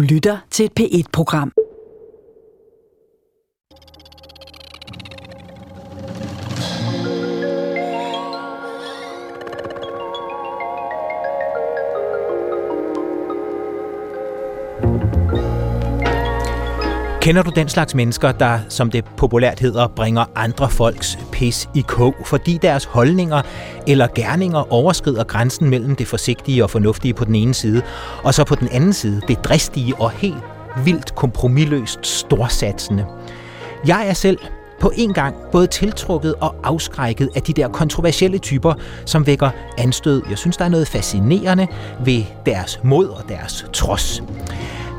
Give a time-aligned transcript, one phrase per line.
[0.00, 1.52] Du lytter til et P1-program.
[17.20, 21.80] Kender du den slags mennesker, der, som det populært hedder, bringer andre folks pis i
[21.80, 23.42] kog, fordi deres holdninger
[23.86, 27.82] eller gerninger overskrider grænsen mellem det forsigtige og fornuftige på den ene side,
[28.24, 30.44] og så på den anden side det dristige og helt
[30.84, 33.06] vildt kompromilløst storsatsende?
[33.86, 34.38] Jeg er selv
[34.80, 40.22] på en gang både tiltrukket og afskrækket af de der kontroversielle typer, som vækker anstød.
[40.30, 41.66] Jeg synes, der er noget fascinerende
[42.04, 44.22] ved deres mod og deres trods.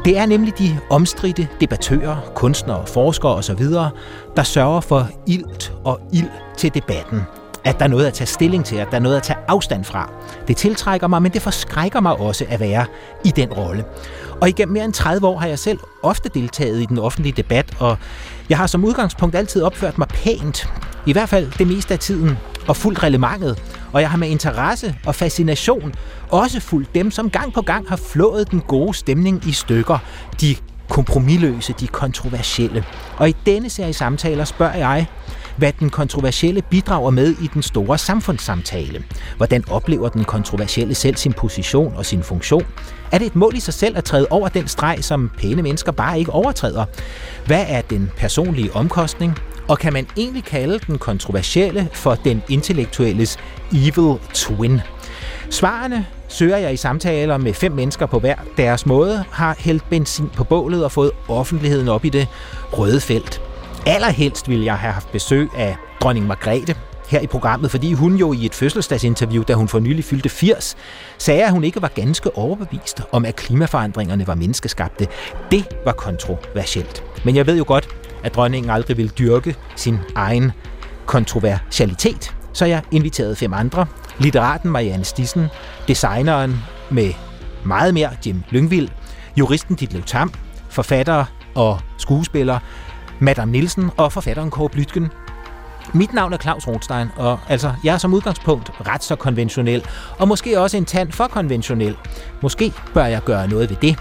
[0.05, 3.63] Det er nemlig de omstridte debattører, kunstnere, forskere osv.,
[4.35, 7.21] der sørger for ilt og ild til debatten.
[7.63, 9.83] At der er noget at tage stilling til, at der er noget at tage afstand
[9.83, 10.11] fra.
[10.47, 12.85] Det tiltrækker mig, men det forskrækker mig også at være
[13.25, 13.85] i den rolle.
[14.41, 17.73] Og igennem mere end 30 år har jeg selv ofte deltaget i den offentlige debat,
[17.79, 17.97] og
[18.49, 20.70] jeg har som udgangspunkt altid opført mig pænt.
[21.05, 23.63] I hvert fald det meste af tiden, og fuldt relevantet.
[23.91, 25.93] Og jeg har med interesse og fascination
[26.29, 29.98] også fulgt dem, som gang på gang har flået den gode stemning i stykker.
[30.41, 30.55] De
[30.89, 32.85] kompromilløse, de kontroversielle.
[33.17, 35.07] Og i denne serie samtaler spørger jeg,
[35.57, 39.04] hvad den kontroversielle bidrager med i den store samfundssamtale.
[39.37, 42.65] Hvordan oplever den kontroversielle selv sin position og sin funktion?
[43.12, 45.91] Er det et mål i sig selv at træde over den streg, som pæne mennesker
[45.91, 46.85] bare ikke overtræder?
[47.45, 49.37] Hvad er den personlige omkostning?
[49.71, 53.37] Og kan man egentlig kalde den kontroversielle for den intellektuelles
[53.73, 54.81] evil twin?
[55.49, 60.29] Svarene søger jeg i samtaler med fem mennesker på hver deres måde, har hældt benzin
[60.29, 62.27] på bålet og fået offentligheden op i det
[62.73, 63.41] røde felt.
[63.85, 66.75] Allerhelst ville jeg have haft besøg af dronning Margrethe
[67.07, 70.77] her i programmet, fordi hun jo i et fødselsdagsinterview, da hun for nylig fyldte 80,
[71.17, 75.07] sagde, at hun ikke var ganske overbevist om, at klimaforandringerne var menneskeskabte.
[75.51, 77.03] Det var kontroversielt.
[77.25, 77.89] Men jeg ved jo godt,
[78.23, 80.51] at dronningen aldrig ville dyrke sin egen
[81.05, 83.85] kontroversialitet, så jeg inviterede fem andre.
[84.19, 85.47] Litteraten Marianne Stissen,
[85.87, 87.13] designeren med
[87.65, 88.89] meget mere Jim Lyngvild,
[89.37, 90.33] juristen Ditlev Tam,
[90.69, 92.59] forfatter og skuespiller
[93.19, 95.11] Madame Nielsen og forfatteren Kåre Blytgen.
[95.93, 99.85] Mit navn er Claus Rothstein, og altså, jeg er som udgangspunkt ret så konventionel,
[100.19, 101.97] og måske også en tand for konventionel.
[102.41, 103.99] Måske bør jeg gøre noget ved det.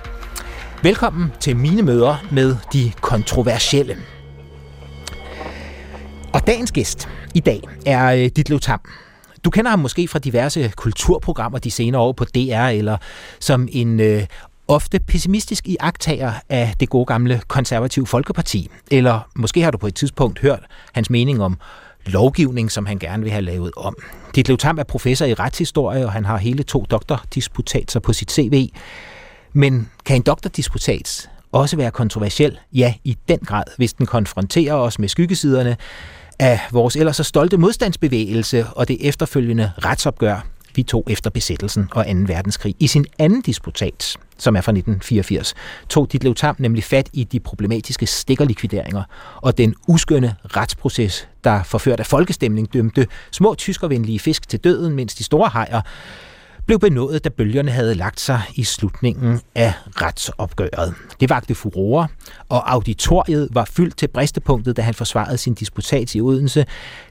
[0.82, 3.96] Velkommen til mine møder med de kontroversielle.
[6.34, 8.80] Og dagens gæst i dag er øh, Ditlev Tam.
[9.44, 12.96] Du kender ham måske fra diverse kulturprogrammer de senere år på DR, eller
[13.40, 14.26] som en øh,
[14.68, 18.70] ofte pessimistisk iagtager af det gode gamle konservative Folkeparti.
[18.90, 20.62] Eller måske har du på et tidspunkt hørt
[20.94, 21.58] hans mening om
[22.06, 23.96] lovgivning, som han gerne vil have lavet om.
[24.34, 28.68] Ditlev Tam er professor i retshistorie, og han har hele to doktordisputater på sit CV.
[29.52, 32.58] Men kan en doktordisputats også være kontroversiel?
[32.72, 35.76] Ja, i den grad, hvis den konfronterer os med skyggesiderne
[36.38, 42.04] af vores ellers så stolte modstandsbevægelse og det efterfølgende retsopgør, vi tog efter besættelsen og
[42.04, 42.10] 2.
[42.26, 42.74] verdenskrig.
[42.78, 45.54] I sin anden disputat, som er fra 1984,
[45.88, 49.02] tog Ditlev Tam nemlig fat i de problematiske stikkerlikvideringer
[49.36, 55.14] og den uskønne retsproces, der forført af folkestemning dømte små tyskervenlige fisk til døden, mens
[55.14, 55.80] de store hajer
[56.70, 60.94] blev benådet, da bølgerne havde lagt sig i slutningen af retsopgøret.
[61.20, 62.08] Det vagte furore,
[62.48, 66.66] og auditoriet var fyldt til bristepunktet, da han forsvarede sin disputat i Odense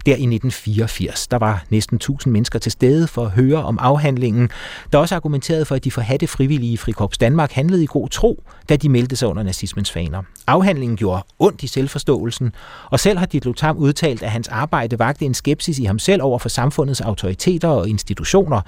[0.06, 1.28] der i 1984.
[1.28, 4.50] Der var næsten 1000 mennesker til stede for at høre om afhandlingen,
[4.92, 8.44] der også argumenterede for, at de forhatte frivillige i Frikorps Danmark handlede i god tro,
[8.70, 10.24] da de meldte sig under nazismens faner.
[10.48, 12.54] Afhandlingen gjorde ondt i selvforståelsen,
[12.90, 16.24] og selv har Dit Tam udtalt, at hans arbejde vagte en skepsis i ham selv
[16.24, 18.62] over for samfundets autoriteter og institutioner,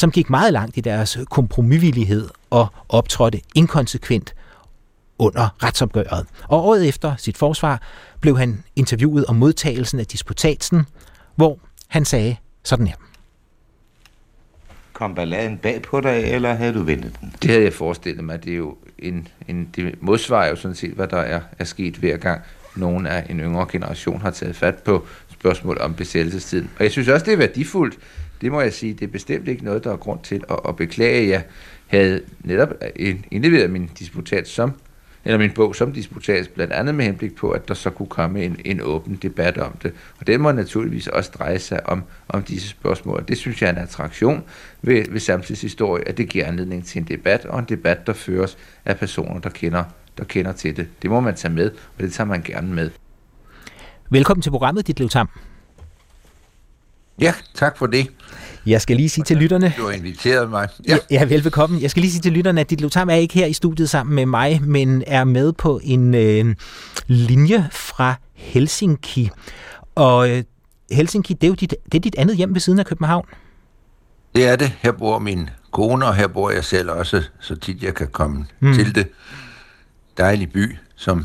[0.00, 4.34] som gik meget langt i deres kompromisvillighed og optrådte inkonsekvent
[5.18, 6.26] under retsopgøret.
[6.48, 7.82] Og året efter sit forsvar
[8.20, 10.84] blev han interviewet om modtagelsen af disputatsen,
[11.36, 12.94] hvor han sagde sådan her.
[14.92, 17.34] Kom balladen bag på dig, eller havde du ventet den?
[17.42, 18.44] Det havde jeg forestillet mig.
[18.44, 21.96] Det er jo en, en det modsvarer jo sådan set, hvad der er, er sket
[21.96, 22.40] hver gang
[22.76, 26.70] nogen af en yngre generation har taget fat på spørgsmål om besættelsestiden.
[26.78, 27.98] Og jeg synes også, det er værdifuldt,
[28.40, 30.76] det må jeg sige, det er bestemt ikke noget, der er grund til at, at
[30.76, 31.28] beklage.
[31.28, 31.44] Jeg
[31.86, 32.68] havde netop
[33.30, 34.72] indleveret min disputat som
[35.24, 38.44] eller min bog som disputat, blandt andet med henblik på, at der så kunne komme
[38.44, 39.92] en, en åben debat om det.
[40.20, 43.24] Og den må naturligvis også dreje sig om, om disse spørgsmål.
[43.28, 44.44] Det synes jeg er en attraktion
[44.82, 48.58] ved, ved samtidshistorie, at det giver anledning til en debat, og en debat, der føres
[48.84, 49.84] af personer, der kender,
[50.18, 50.88] der kender til det.
[51.02, 52.90] Det må man tage med, og det tager man gerne med.
[54.10, 55.28] Velkommen til programmet, dit Tam.
[57.20, 58.10] Ja, tak for det.
[58.70, 59.74] Jeg skal lige sige til lytterne...
[59.78, 60.68] Du har inviteret mig.
[60.88, 60.98] Ja.
[61.10, 61.78] ja, velbekomme.
[61.82, 64.14] Jeg skal lige sige til lytterne, at dit Lutam er ikke her i studiet sammen
[64.14, 66.54] med mig, men er med på en øh,
[67.06, 69.30] linje fra Helsinki.
[69.94, 70.42] Og øh,
[70.92, 73.26] Helsinki, det er jo dit, det er dit andet hjem ved siden af København.
[74.34, 74.72] Det er det.
[74.80, 78.46] Her bor min kone, og her bor jeg selv også, så tit jeg kan komme
[78.60, 78.74] mm.
[78.74, 79.08] til det.
[80.18, 81.24] Dejlig by, som,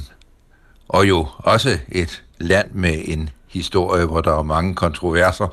[0.87, 5.47] og jo også et land med en historie, hvor der er mange kontroverser,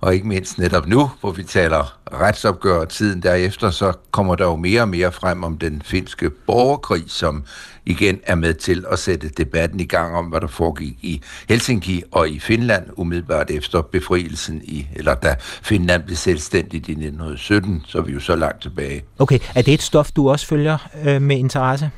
[0.00, 4.44] og ikke mindst netop nu, hvor vi taler retsopgør og tiden derefter, så kommer der
[4.44, 7.44] jo mere og mere frem om den finske borgerkrig, som
[7.86, 12.02] igen er med til at sætte debatten i gang om, hvad der foregik i Helsinki
[12.12, 17.98] og i Finland umiddelbart efter befrielsen i, eller da Finland blev selvstændigt i 1917, så
[17.98, 19.02] er vi jo så langt tilbage.
[19.18, 21.90] Okay, er det et stof, du også følger øh, med interesse?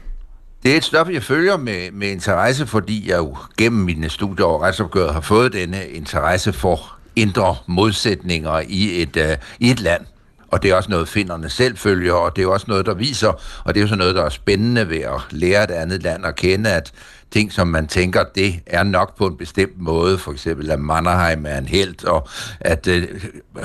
[0.62, 4.46] Det er et stof, jeg følger med, med interesse, fordi jeg jo gennem mine studier
[4.46, 10.02] og retsopgøret har fået denne interesse for indre modsætninger i et, uh, i et land.
[10.48, 13.32] Og det er også noget, finderne selv følger, og det er også noget, der viser,
[13.64, 16.26] og det er jo så noget, der er spændende ved at lære et andet land
[16.26, 16.92] at kende, at
[17.32, 21.46] ting, som man tænker, det er nok på en bestemt måde, for eksempel at Mannerheim
[21.46, 22.28] er en held, og
[22.60, 23.02] at uh,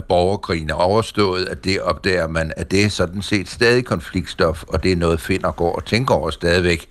[0.08, 4.84] borgerkrigen er overstået, at det opdager man, at det er sådan set stadig konfliktstof, og
[4.84, 6.90] det er noget, finder går og tænker over stadigvæk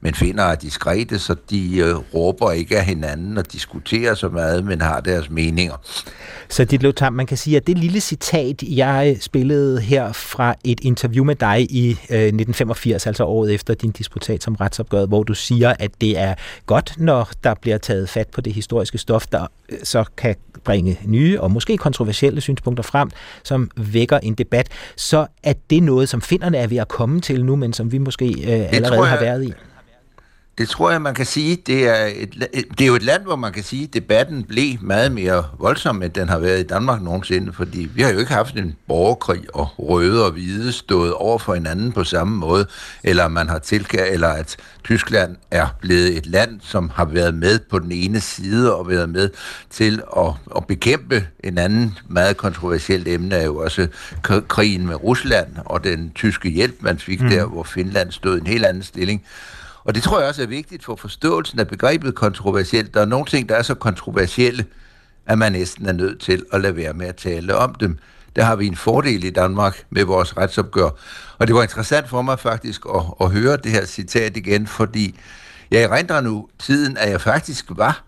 [0.00, 4.64] men finder er diskrete, så de øh, råber ikke af hinanden og diskuterer så meget,
[4.64, 5.74] men har deres meninger.
[6.48, 10.80] Så dit Lothar, man kan sige, at det lille citat, jeg spillede her fra et
[10.82, 15.34] interview med dig i øh, 1985, altså året efter din disputat som retsopgøret, hvor du
[15.34, 16.34] siger, at det er
[16.66, 20.34] godt, når der bliver taget fat på det historiske stof, der øh, så kan
[20.64, 23.10] bringe nye og måske kontroversielle synspunkter frem,
[23.42, 27.44] som vækker en debat, så er det noget, som finderne er ved at komme til
[27.44, 29.52] nu, men som vi måske øh, allerede jeg, har været i.
[30.58, 31.56] Det tror jeg, man kan sige.
[31.66, 32.34] Det er, et,
[32.78, 36.02] det er jo et land, hvor man kan sige, at debatten blev meget mere voldsom,
[36.02, 39.54] end den har været i Danmark nogensinde, fordi vi har jo ikke haft en borgerkrig,
[39.54, 42.66] og røde og hvide stået over for hinanden på samme måde,
[43.04, 47.58] eller man har tilkæret, eller at Tyskland er blevet et land, som har været med
[47.58, 49.30] på den ene side og været med
[49.70, 53.88] til at, at bekæmpe en anden meget kontroversielt emne, er jo også
[54.48, 57.28] krigen med Rusland og den tyske hjælp, man fik mm.
[57.28, 59.22] der, hvor Finland stod i en helt anden stilling.
[59.86, 62.94] Og det tror jeg også er vigtigt for forståelsen af begrebet kontroversielt.
[62.94, 64.64] Der er nogle ting, der er så kontroversielle,
[65.26, 67.98] at man næsten er nødt til at lade være med at tale om dem.
[68.36, 70.90] Der har vi en fordel i Danmark med vores retsopgør.
[71.38, 75.18] Og det var interessant for mig faktisk at, at høre det her citat igen, fordi
[75.70, 78.02] jeg erindrer nu tiden, at jeg faktisk var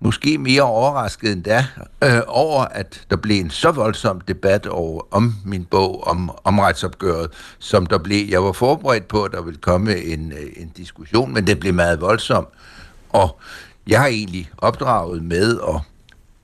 [0.00, 1.66] måske mere overrasket end da,
[2.04, 6.58] øh, over at der blev en så voldsom debat over, om min bog om, om
[6.58, 8.28] retsopgøret, som der blev.
[8.28, 11.74] Jeg var forberedt på, at der ville komme en, øh, en diskussion, men det blev
[11.74, 12.46] meget voldsom.
[13.08, 13.40] Og
[13.86, 15.80] jeg har egentlig opdraget med at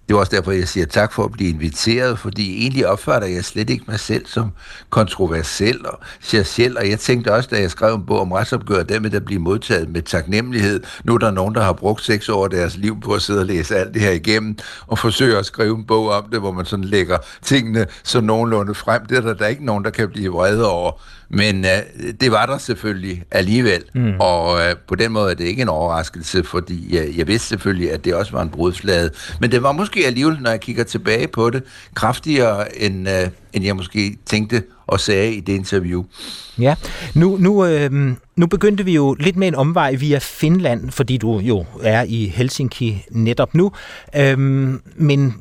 [0.09, 3.45] det er også derfor, jeg siger tak for at blive inviteret, fordi egentlig opfatter jeg
[3.45, 4.51] slet ikke mig selv som
[4.91, 6.01] kontroversiel og
[6.45, 9.41] selv, og jeg tænkte også, da jeg skrev en bog om retsopgør, med der bliver
[9.41, 10.81] modtaget med taknemmelighed.
[11.05, 13.41] Nu er der nogen, der har brugt seks år af deres liv på at sidde
[13.41, 16.53] og læse alt det her igennem, og forsøge at skrive en bog om det, hvor
[16.53, 19.07] man sådan lægger tingene så nogenlunde frem.
[19.07, 20.93] Det er der, der er ikke nogen, der kan blive vrede over.
[21.29, 24.13] Men øh, det var der selvfølgelig alligevel, mm.
[24.21, 27.93] og øh, på den måde er det ikke en overraskelse, fordi øh, jeg vidste selvfølgelig,
[27.93, 29.11] at det også var en brudflade.
[29.41, 31.63] Men det var måske alligevel, når jeg kigger tilbage på det,
[31.95, 36.05] kraftigere end, øh, end jeg måske tænkte og sagde i det interview.
[36.59, 36.75] Ja,
[37.15, 37.91] nu, nu, øh,
[38.37, 42.33] nu begyndte vi jo lidt med en omvej via Finland, fordi du jo er i
[42.35, 43.73] Helsinki netop nu.
[44.17, 44.39] Øh,
[44.97, 45.35] men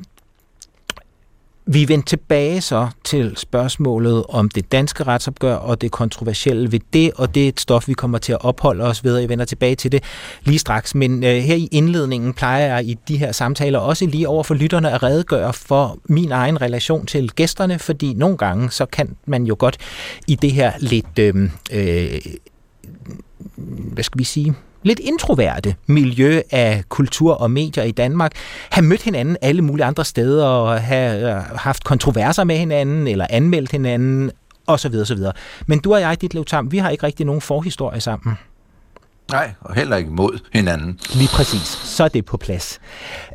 [1.66, 7.12] vi vendte tilbage så til spørgsmålet om det danske retsopgør og det kontroversielle ved det,
[7.16, 9.44] og det er et stof, vi kommer til at opholde os ved, og jeg vender
[9.44, 10.04] tilbage til det
[10.44, 10.94] lige straks.
[10.94, 14.54] Men øh, her i indledningen plejer jeg i de her samtaler også lige over for
[14.54, 19.44] lytterne at redegøre for min egen relation til gæsterne, fordi nogle gange så kan man
[19.44, 19.76] jo godt
[20.26, 21.18] i det her lidt...
[21.18, 22.20] Øh, øh,
[23.92, 24.54] hvad skal vi sige,
[24.86, 28.32] lidt introverte miljø af kultur og medier i Danmark,
[28.70, 33.26] have mødt hinanden alle mulige andre steder og have øh, haft kontroverser med hinanden eller
[33.30, 34.30] anmeldt hinanden
[34.66, 34.94] osv.
[34.94, 35.18] osv.
[35.66, 38.38] Men du og jeg, dit Tam, vi har ikke rigtig nogen forhistorie sammen.
[39.30, 41.00] Nej, og heller ikke mod hinanden.
[41.14, 41.66] Lige præcis.
[41.68, 42.80] Så er det på plads.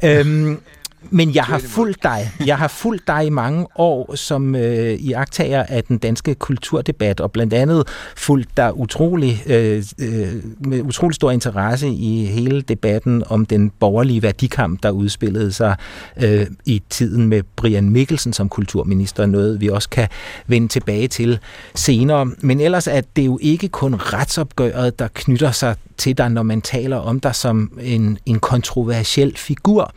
[0.04, 0.62] Øhm,
[1.10, 2.32] men jeg har fulgt dig.
[2.46, 7.32] Jeg har fulgt dig i mange år som øh, iagtager af den danske kulturdebat, og
[7.32, 13.46] blandt andet fulgt dig utrolig, øh, øh, med utrolig stor interesse i hele debatten om
[13.46, 15.76] den borgerlige værdikamp, der udspillede sig
[16.22, 20.08] øh, i tiden med Brian Mikkelsen som kulturminister, noget vi også kan
[20.48, 21.40] vende tilbage til
[21.76, 22.26] senere.
[22.26, 26.62] Men ellers er det jo ikke kun retsopgøret, der knytter sig til dig, når man
[26.62, 29.94] taler om dig som en, en kontroversiel figur.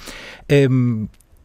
[0.52, 0.94] Øhm,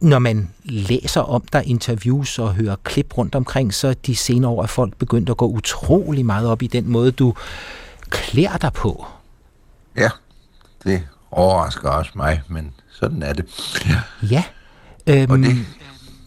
[0.00, 4.62] når man læser om dig, interviews og hører klip rundt omkring, så de senere år
[4.62, 7.34] er folk begyndt at gå utrolig meget op i den måde, du
[8.08, 9.06] klæder dig på.
[9.96, 10.10] Ja,
[10.84, 13.44] det overrasker også mig, men sådan er det.
[13.88, 14.02] Ja.
[14.30, 14.44] ja.
[15.06, 15.66] Øhm, det...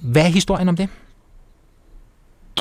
[0.02, 0.90] Hvad er historien om det?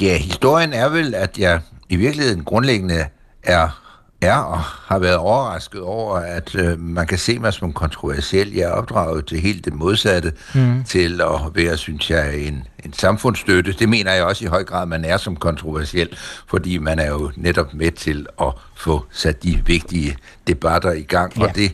[0.00, 3.06] Ja, historien er vel, at jeg i virkeligheden grundlæggende
[3.42, 3.81] er
[4.22, 8.54] er og har været overrasket over, at øh, man kan se mig som kontroversiel.
[8.54, 10.84] Jeg er opdraget til helt det modsatte, mm.
[10.84, 13.72] til at være, synes jeg, en, en samfundsstøtte.
[13.72, 16.08] Det mener jeg også i høj grad, man er som kontroversiel,
[16.46, 21.38] fordi man er jo netop med til at få sat de vigtige debatter i gang,
[21.38, 21.42] ja.
[21.42, 21.72] og det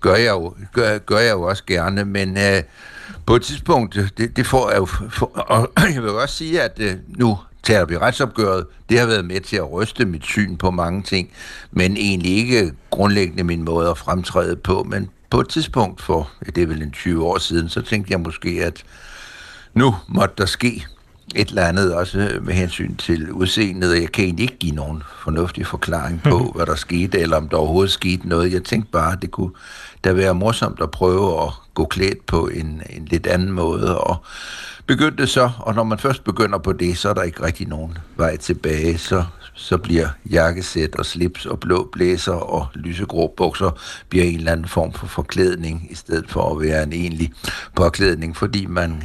[0.00, 2.36] gør jeg jo, gør, gør jeg jo også gerne, men...
[2.36, 2.62] Øh,
[3.26, 6.72] på et tidspunkt, det, det får jeg jo, for, og jeg vil også sige, at
[6.80, 8.66] øh, nu tager vi retsopgøret.
[8.88, 11.30] Det har været med til at ryste mit syn på mange ting,
[11.70, 14.82] men egentlig ikke grundlæggende min måde at fremtræde på.
[14.82, 18.20] Men på et tidspunkt for, det er vel en 20 år siden, så tænkte jeg
[18.20, 18.84] måske, at
[19.74, 20.86] nu måtte der ske
[21.34, 25.02] et eller andet, også med hensyn til udseendet, og jeg kan egentlig ikke give nogen
[25.22, 28.52] fornuftig forklaring på, hvad der skete, eller om der overhovedet skete noget.
[28.52, 29.50] Jeg tænkte bare, at det kunne
[30.04, 34.16] da være morsomt at prøve at gå klædt på en, en lidt anden måde, og
[34.86, 37.98] begyndte så, og når man først begynder på det, så er der ikke rigtig nogen
[38.16, 43.70] vej tilbage, så, så bliver jakkesæt og slips og blå blæser og lysegrå bukser
[44.08, 47.32] bliver en eller anden form for forklædning, i stedet for at være en egentlig
[47.74, 49.02] påklædning, fordi man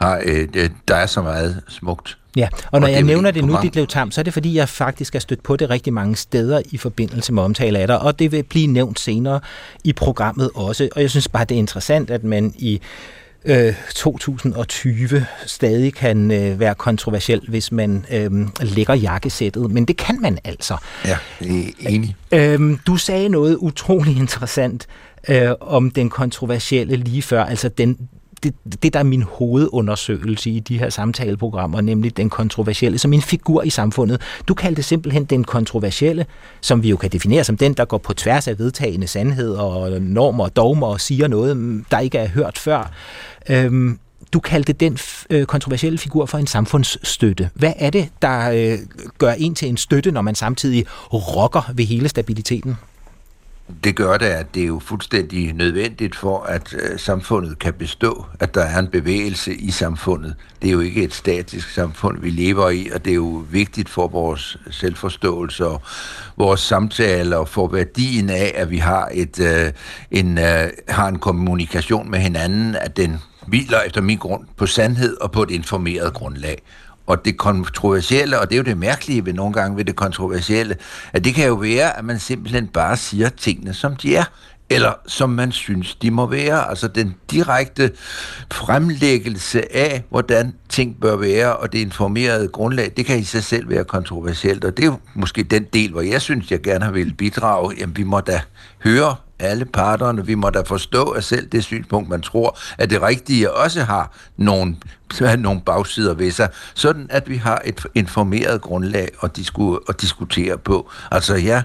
[0.00, 3.44] har, øh, øh der er så meget smukt Ja, og når og jeg nævner det
[3.44, 5.92] nu, dit Lev Tam, så er det fordi, jeg faktisk er stødt på det rigtig
[5.92, 9.40] mange steder i forbindelse med omtale af dig, og det vil blive nævnt senere
[9.84, 10.88] i programmet også.
[10.96, 12.80] Og jeg synes bare, det er interessant, at man i
[13.44, 18.30] øh, 2020 stadig kan øh, være kontroversiel, hvis man øh,
[18.60, 20.76] lægger jakkesættet, men det kan man altså.
[21.04, 21.16] Ja,
[21.80, 22.16] enig.
[22.32, 24.86] Øh, du sagde noget utrolig interessant
[25.28, 28.08] øh, om den kontroversielle lige før, altså den,
[28.42, 33.22] det, det, der er min hovedundersøgelse i de her samtaleprogrammer, nemlig den kontroversielle, som en
[33.22, 34.20] figur i samfundet.
[34.48, 36.26] Du kaldte simpelthen den kontroversielle,
[36.60, 40.02] som vi jo kan definere som den, der går på tværs af vedtagende sandheder og
[40.02, 42.92] normer og dogmer og siger noget, mm, der ikke er hørt før.
[43.48, 43.98] Øhm,
[44.32, 44.98] du kaldte den
[45.30, 47.50] øh, kontroversielle figur for en samfundsstøtte.
[47.54, 48.78] Hvad er det, der øh,
[49.18, 52.76] gør en til en støtte, når man samtidig rokker ved hele stabiliteten?
[53.84, 58.26] Det gør det, at det er jo fuldstændig nødvendigt for, at øh, samfundet kan bestå,
[58.40, 60.34] at der er en bevægelse i samfundet.
[60.62, 63.88] Det er jo ikke et statisk samfund, vi lever i, og det er jo vigtigt
[63.88, 65.82] for vores selvforståelse og
[66.36, 69.72] vores samtaler og for værdien af, at vi har, et, øh,
[70.10, 75.16] en, øh, har en kommunikation med hinanden, at den hviler efter min grund på sandhed
[75.20, 76.62] og på et informeret grundlag.
[77.08, 80.76] Og det kontroversielle, og det er jo det mærkelige ved nogle gange ved det kontroversielle,
[81.12, 84.24] at det kan jo være, at man simpelthen bare siger tingene, som de er
[84.70, 86.70] eller som man synes, de må være.
[86.70, 87.92] Altså den direkte
[88.52, 93.70] fremlæggelse af, hvordan ting bør være, og det informerede grundlag, det kan i sig selv
[93.70, 97.14] være kontroversielt, og det er jo måske den del, hvor jeg synes, jeg gerne vil
[97.14, 97.74] bidrage.
[97.78, 98.40] Jamen, vi må da
[98.84, 100.26] høre alle parterne.
[100.26, 104.16] Vi må da forstå, at selv det synspunkt, man tror, at det rigtige også har
[104.36, 104.76] nogle,
[105.38, 110.58] nogle bagsider ved sig, sådan at vi har et informeret grundlag at, disku, at diskutere
[110.58, 110.90] på.
[111.10, 111.62] Altså jeg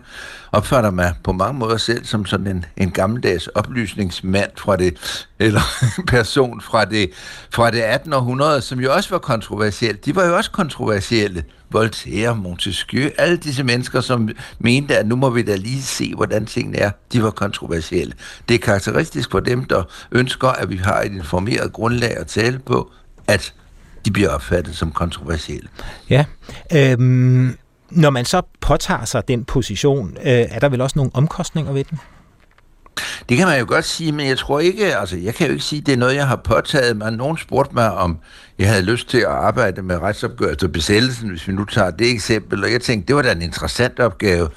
[0.52, 5.62] opfatter mig på mange måder selv som sådan en, en gammeldags oplysningsmand fra det, eller
[6.08, 7.12] person fra det,
[7.54, 8.14] fra det 18.
[8.14, 10.06] århundrede, som jo også var kontroversielt.
[10.06, 11.44] De var jo også kontroversielle.
[11.74, 16.46] Voltaire, Montesquieu, alle disse mennesker, som mente, at nu må vi da lige se, hvordan
[16.46, 18.14] tingene er, de var kontroversielle.
[18.50, 22.60] Det er karakteristisk for dem, der ønsker, at vi har et informeret grundlag at tale
[22.60, 22.92] på,
[23.28, 23.54] at
[24.06, 25.70] de bliver opfattet som kontroversielle.
[26.10, 26.26] Ja,
[26.74, 27.58] øhm,
[27.90, 31.84] når man så påtager sig den position, øh, er der vel også nogle omkostninger ved
[31.84, 32.00] den?
[33.30, 35.66] Det kan man jo godt sige, men jeg tror ikke, altså jeg kan jo ikke
[35.66, 37.12] sige, det er noget, jeg har påtaget mig.
[37.12, 38.18] Nogen spurgte mig, om
[38.60, 42.12] jeg havde lyst til at arbejde med retsopgørelse og besættelsen, hvis vi nu tager det
[42.12, 44.50] eksempel, og jeg tænkte, det var da en interessant opgave,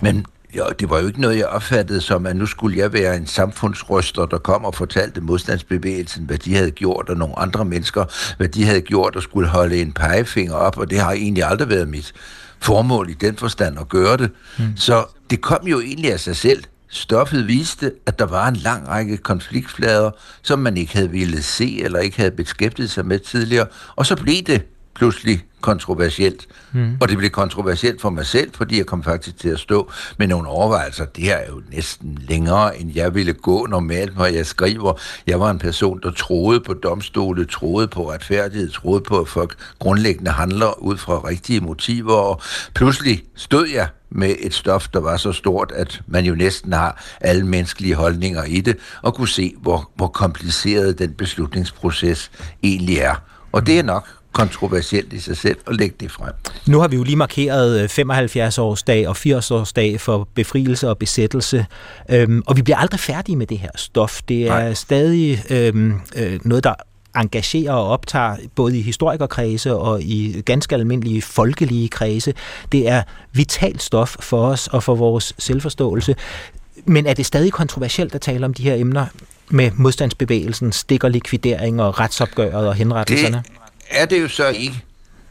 [0.00, 0.26] men
[0.56, 3.26] jo, det var jo ikke noget, jeg opfattede som, at nu skulle jeg være en
[3.26, 8.04] samfundsryster, der kom og fortalte modstandsbevægelsen, hvad de havde gjort, og nogle andre mennesker,
[8.36, 11.68] hvad de havde gjort, og skulle holde en pegefinger op, og det har egentlig aldrig
[11.68, 12.12] været mit
[12.60, 14.30] formål i den forstand at gøre det.
[14.58, 14.76] Mm.
[14.76, 16.64] Så det kom jo egentlig af sig selv.
[16.94, 20.10] Stoffet viste, at der var en lang række konfliktflader,
[20.42, 24.16] som man ikke havde ville se eller ikke havde beskæftiget sig med tidligere, og så
[24.16, 24.62] blev det
[24.94, 26.46] pludselig kontroversielt.
[26.72, 26.96] Mm.
[27.00, 30.26] Og det blev kontroversielt for mig selv, fordi jeg kom faktisk til at stå med
[30.26, 31.04] nogle overvejelser.
[31.04, 34.92] Det her er jo næsten længere, end jeg ville gå normalt, når jeg skriver.
[35.26, 39.56] Jeg var en person, der troede på domstole, troede på retfærdighed, troede på, at folk
[39.78, 42.40] grundlæggende handler ud fra rigtige motiver, og
[42.74, 47.04] pludselig stod jeg med et stof, der var så stort, at man jo næsten har
[47.20, 52.30] alle menneskelige holdninger i det, og kunne se, hvor, hvor kompliceret den beslutningsproces
[52.62, 53.14] egentlig er.
[53.52, 56.32] Og det er nok kontroversielt i sig selv at lægge det frem.
[56.66, 61.66] Nu har vi jo lige markeret 75-årsdag øh, og 80-årsdag for befrielse og besættelse,
[62.10, 64.20] øhm, og vi bliver aldrig færdige med det her stof.
[64.28, 64.74] Det er Nej.
[64.74, 66.74] stadig øhm, øh, noget, der
[67.16, 72.34] engagerer og optager både i historikerkredse og i ganske almindelige folkelige kredse.
[72.72, 76.16] Det er vitalt stof for os og for vores selvforståelse.
[76.84, 79.06] Men er det stadig kontroversielt at tale om de her emner
[79.50, 83.36] med modstandsbevægelsen, stikker likvidering og retsopgøret og henrettelserne?
[83.36, 83.63] Det
[83.94, 84.84] er det jo så ikke.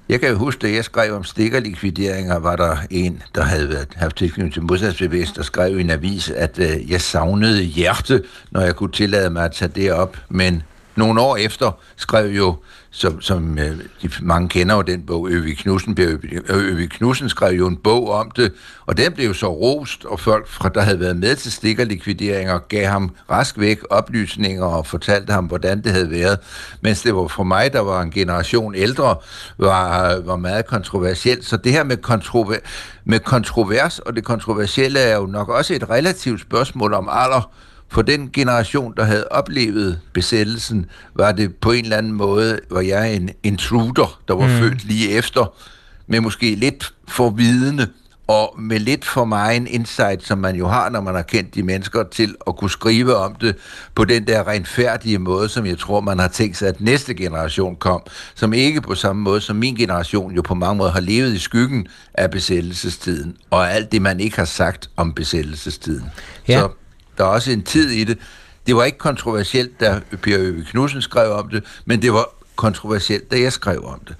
[0.09, 3.87] Jeg kan jo huske, da jeg skrev om stikkerlikvideringer, var der en, der havde været,
[3.95, 8.61] haft tilknytning til modstandsbevægelsen, der skrev i en avis, at øh, jeg savnede hjerte, når
[8.61, 10.17] jeg kunne tillade mig at tage det op.
[10.29, 10.63] Men
[10.95, 12.55] nogle år efter skrev jo,
[12.91, 15.97] som, som øh, de mange kender jo den bog, Øvi Knudsen,
[16.49, 18.53] Øvi Knudsen skrev jo en bog om det,
[18.85, 22.87] og den blev så rost, og folk, fra, der havde været med til stikkerlikvideringer, gav
[22.87, 26.39] ham rask væk oplysninger og fortalte ham, hvordan det havde været.
[26.81, 29.15] Mens det var for mig, der var en generation ældre,
[29.57, 31.45] var, var meget kontroversielt.
[31.45, 32.55] Så det her med, kontrover,
[33.05, 37.51] med kontrovers, og det kontroversielle er jo nok også et relativt spørgsmål om alder,
[37.89, 40.85] for den generation, der havde oplevet besættelsen,
[41.15, 44.53] var det på en eller anden måde, var jeg en intruder, der var mm.
[44.53, 45.53] født lige efter,
[46.07, 47.87] med måske lidt for vidende,
[48.27, 51.55] og med lidt for meget en insight, som man jo har, når man har kendt
[51.55, 53.55] de mennesker, til at kunne skrive om det
[53.95, 57.75] på den der renfærdige måde, som jeg tror, man har tænkt sig, at næste generation
[57.75, 58.01] kom,
[58.35, 61.39] som ikke på samme måde som min generation jo på mange måder har levet i
[61.39, 66.05] skyggen af besættelsestiden, og alt det, man ikke har sagt om besættelsestiden.
[66.47, 66.59] Ja.
[66.59, 66.69] Så
[67.17, 68.17] der er også en tid i det.
[68.67, 73.31] Det var ikke kontroversielt, da Per Øve Knudsen skrev om det, men det var kontroversielt,
[73.31, 74.15] da jeg skrev om det.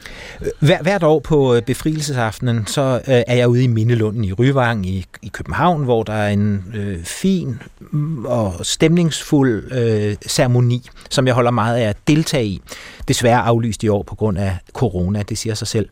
[0.59, 4.85] Hver, hvert år på øh, befrielsesaftenen, så øh, er jeg ude i Mindelunden i Ryvang
[4.85, 11.27] i, i København, hvor der er en øh, fin mm, og stemningsfuld øh, ceremoni, som
[11.27, 12.61] jeg holder meget af at deltage i.
[13.07, 15.89] Desværre aflyst i år på grund af corona, det siger sig selv.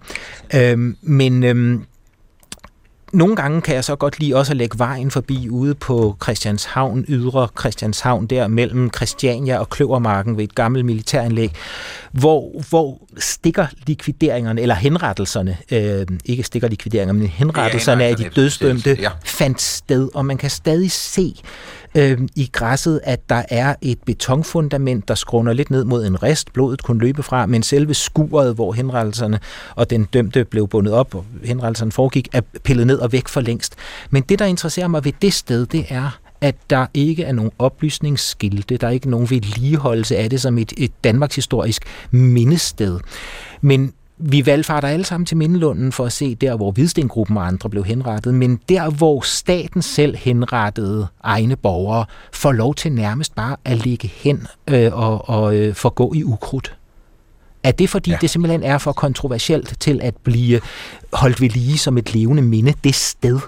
[0.56, 1.80] Øh, men øh,
[3.14, 7.06] nogle gange kan jeg så godt lide også at lægge vejen forbi ude på Christianshavn,
[7.08, 11.52] ydre Christianshavn, der mellem Christiania og Kløvermarken ved et gammelt militæranlæg,
[12.12, 18.30] hvor, hvor stikker likvideringerne, eller henrettelserne, øh, ikke stikker likvideringerne, men henrettelserne ja, af de
[18.36, 19.10] dødsdømte, ja.
[19.26, 21.36] fandt sted, og man kan stadig se
[21.96, 26.54] øh, i græsset, at der er et betonfundament, der skrunder lidt ned mod en rest,
[26.54, 29.40] blodet kunne løbe fra, men selve skuret, hvor henrettelserne
[29.76, 33.42] og den dømte blev bundet op, og henrettelserne foregik, er pillet ned og væk for
[33.42, 33.76] længst.
[34.10, 37.52] Men det, der interesserer mig ved det sted, det er, at der ikke er nogen
[37.60, 43.00] oplysningsskilte, der er ikke nogen vedligeholdelse af det som et, et Danmarks historisk mindested.
[43.62, 47.70] Men vi valgfarter alle sammen til Mindelunden for at se der, hvor Hvidstengruppen og andre
[47.70, 53.56] blev henrettet, men der, hvor staten selv henrettede egne borgere, får lov til nærmest bare
[53.66, 56.76] at ligge hen øh, og, og øh, forgå i ukrudt.
[57.64, 58.18] Er det fordi, ja.
[58.22, 60.62] det simpelthen er for kontroversielt til at blive
[61.14, 63.40] holdt ved lige som et levende minde det sted?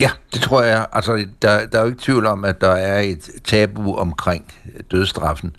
[0.00, 0.86] Ja, det tror jeg.
[0.92, 4.44] Altså, der, der er jo ikke tvivl om, at der er et tabu omkring
[4.90, 5.56] dødstraffen.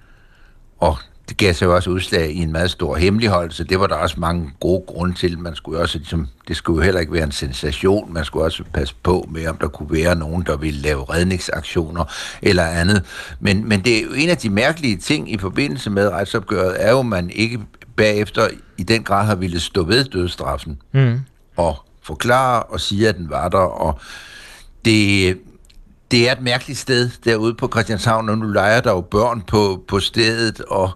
[0.79, 0.97] Og
[1.31, 3.63] det gav sig jo også udslag i en meget stor hemmeligholdelse.
[3.63, 5.39] Det var der også mange gode grunde til.
[5.39, 8.13] Man skulle også, ligesom, det skulle jo heller ikke være en sensation.
[8.13, 12.03] Man skulle også passe på med, om der kunne være nogen, der ville lave redningsaktioner
[12.41, 13.03] eller andet.
[13.39, 16.91] Men, men det er jo en af de mærkelige ting i forbindelse med retsopgøret, er
[16.91, 17.59] jo, at man ikke
[17.95, 20.81] bagefter i den grad har ville stå ved dødstraffen.
[20.93, 21.19] Mm.
[21.57, 23.57] Og forklare og sige, at den var der.
[23.57, 23.99] Og
[24.85, 25.37] det,
[26.11, 29.83] det er et mærkeligt sted derude på Christianshavn, og nu leger der jo børn på,
[29.87, 30.91] på stedet, og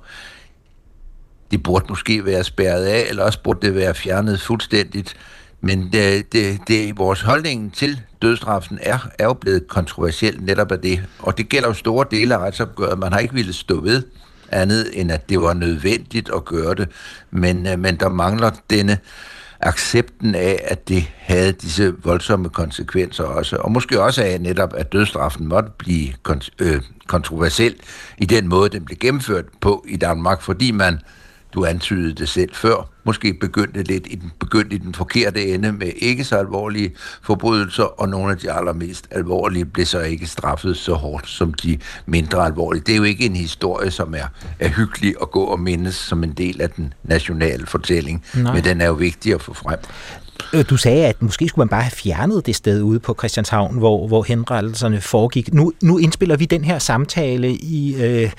[1.52, 5.16] det burde måske være spærret af, eller også burde det være fjernet fuldstændigt.
[5.62, 10.72] Men øh, det, det, det, vores holdning til dødstraffen er, er jo blevet kontroversiel netop
[10.72, 11.04] af det.
[11.20, 13.00] Og det gælder jo store dele af retsopgøret.
[13.00, 14.04] Man har ikke ville stå ved
[14.50, 16.90] andet, end at det var nødvendigt at gøre det.
[17.32, 18.98] Men, øh, men der mangler denne øh,
[19.60, 24.94] accepten af, at det havde disse voldsomme konsekvenser også, og måske også af netop, at
[24.94, 27.76] dødstraffen måtte blive kont- øh, kontroversiel
[28.18, 31.00] i den måde, den blev gennemført på i Danmark, fordi man
[31.56, 35.72] du antydede det selv før, måske begyndte lidt i den, begyndte i den forkerte ende
[35.72, 40.78] med ikke så alvorlige forbrydelser, og nogle af de allermest alvorlige blev så ikke straffet
[40.78, 42.84] så hårdt som de mindre alvorlige.
[42.86, 44.28] Det er jo ikke en historie, som er,
[44.60, 48.54] er hyggelig at gå og mindes som en del af den nationale fortælling, Nej.
[48.54, 49.80] men den er jo vigtig at få frem.
[50.56, 53.78] Øh, du sagde, at måske skulle man bare have fjernet det sted ude på Christianshavn,
[53.78, 55.54] hvor, hvor henrettelserne foregik.
[55.54, 58.32] Nu, nu indspiller vi den her samtale i, øh,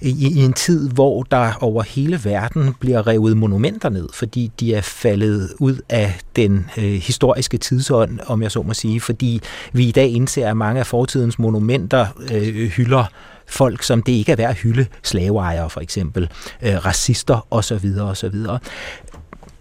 [0.00, 4.74] i, i en tid, hvor der over hele verden bliver revet monumenter ned, fordi de
[4.74, 9.40] er faldet ud af den øh, historiske tidsånd, om jeg så må sige, fordi
[9.72, 13.04] vi i dag indser, at mange af fortidens monumenter øh, hylder
[13.46, 16.28] folk, som det ikke er værd at hylde, slaveejere for eksempel,
[16.62, 17.90] øh, racister osv.
[18.00, 18.34] osv.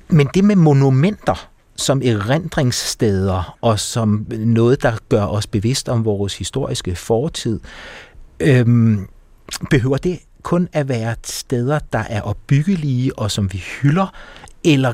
[0.09, 6.37] Men det med monumenter, som erindringssteder og som noget, der gør os bevidst om vores
[6.37, 7.59] historiske fortid.
[8.39, 9.07] Øhm,
[9.69, 14.07] behøver det kun at være steder, der er opbyggelige og som vi hylder,
[14.63, 14.93] eller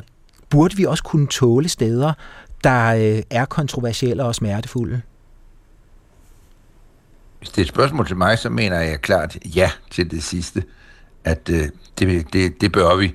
[0.50, 2.12] burde vi også kunne tåle steder,
[2.64, 5.02] der øh, er kontroversielle og smertefulde?
[7.38, 10.64] Hvis det er et spørgsmål til mig, så mener jeg klart ja til det sidste,
[11.24, 11.68] at øh,
[11.98, 13.14] det, det, det bør vi.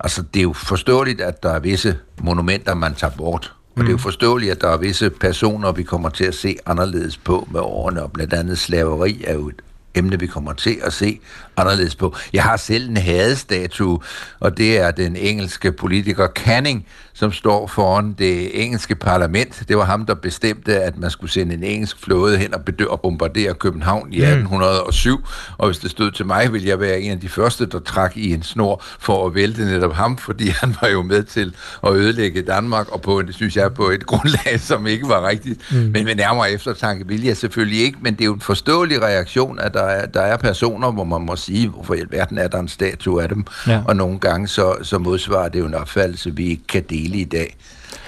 [0.00, 3.54] Altså, det er jo forståeligt, at der er visse monumenter, man tager bort.
[3.56, 3.82] Og mm.
[3.82, 4.02] det er jo mm.
[4.02, 8.02] forståeligt, at der er visse personer, vi kommer til at se anderledes på med årene,
[8.02, 9.62] og blandt andet slaveri er jo et
[9.94, 11.20] emne, vi kommer til at se
[11.56, 12.16] anderledes på.
[12.32, 14.00] Jeg har selv en hadestatue,
[14.40, 19.62] og det er den engelske politiker Canning, som står foran det engelske parlament.
[19.68, 22.86] Det var ham, der bestemte, at man skulle sende en engelsk flåde hen og, bedø-
[22.86, 25.16] og bombardere København i 1807.
[25.16, 25.24] Mm.
[25.58, 28.16] Og hvis det stod til mig, ville jeg være en af de første, der trak
[28.16, 31.54] i en snor for at vælte netop ham, fordi han var jo med til
[31.86, 35.72] at ødelægge Danmark, og på, det synes jeg, på et grundlag, som ikke var rigtigt.
[35.72, 35.76] Mm.
[35.76, 39.58] Men med nærmere eftertanke vil jeg selvfølgelig ikke, men det er jo en forståelig reaktion,
[39.58, 42.58] at der er, der er personer, hvor man må sige, hvorfor i alverden er der
[42.58, 43.82] en statue af dem, ja.
[43.86, 47.24] og nogle gange så, så modsvarer det jo en opfattelse, vi ikke kan dele i
[47.24, 47.56] dag.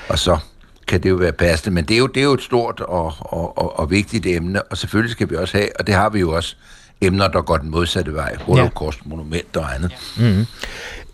[0.08, 0.38] Og så
[0.86, 3.14] kan det jo være passende, men det er jo, det er jo et stort og,
[3.18, 6.20] og, og, og vigtigt emne, og selvfølgelig skal vi også have, og det har vi
[6.20, 6.56] jo også,
[7.00, 9.08] emner, der går den modsatte vej, holocaust, ja.
[9.08, 9.92] monumenter og andet.
[10.18, 10.46] Mm-hmm.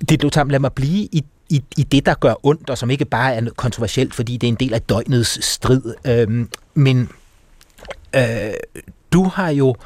[0.08, 3.04] Det du lad mig blive i i, i det, der gør ondt, og som ikke
[3.04, 5.82] bare er kontroversielt, fordi det er en del af døgnets strid.
[6.06, 7.08] Øhm, men
[8.16, 8.22] øh,
[9.12, 9.76] du har jo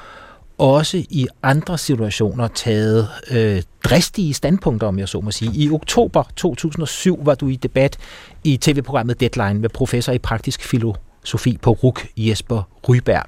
[0.62, 5.50] også i andre situationer taget øh, dristige standpunkter, om jeg så må sige.
[5.54, 7.98] I oktober 2007 var du i debat
[8.44, 13.24] i tv-programmet Deadline med professor i praktisk filosofi på RUK, Jesper Ryberg.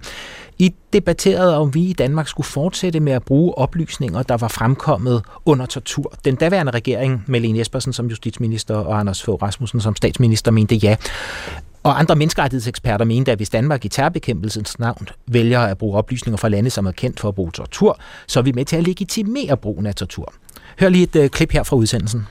[0.58, 5.22] I debatterede, om vi i Danmark skulle fortsætte med at bruge oplysninger, der var fremkommet
[5.44, 6.12] under tortur.
[6.24, 10.74] Den daværende regering, med Lene Jespersen som justitsminister og Anders Fogh Rasmussen som statsminister, mente
[10.74, 10.96] ja.
[11.84, 16.48] Og andre menneskerettighedseksperter mente, at hvis Danmark i terrorbekæmpelsens navn vælger at bruge oplysninger fra
[16.48, 19.56] lande, som er kendt for at bruge tortur, så er vi med til at legitimere
[19.56, 20.32] brugen af tortur.
[20.80, 22.26] Hør lige et øh, klip her fra udsendelsen.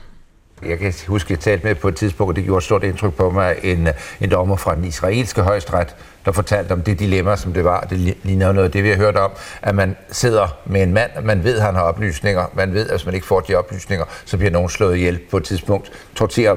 [0.66, 2.84] Jeg kan huske, at jeg talte med på et tidspunkt, og det gjorde et stort
[2.84, 6.98] indtryk på mig, en, øh, en dommer fra den israelske højesteret, der fortalte om det
[6.98, 7.80] dilemma, som det var.
[7.80, 9.30] Det ligner noget af det, vi har hørt om,
[9.62, 12.90] at man sidder med en mand, man ved, at han har oplysninger, man ved, at
[12.90, 15.92] hvis man ikke får de oplysninger, så bliver nogen slået ihjel på et tidspunkt.
[16.14, 16.56] Torturer,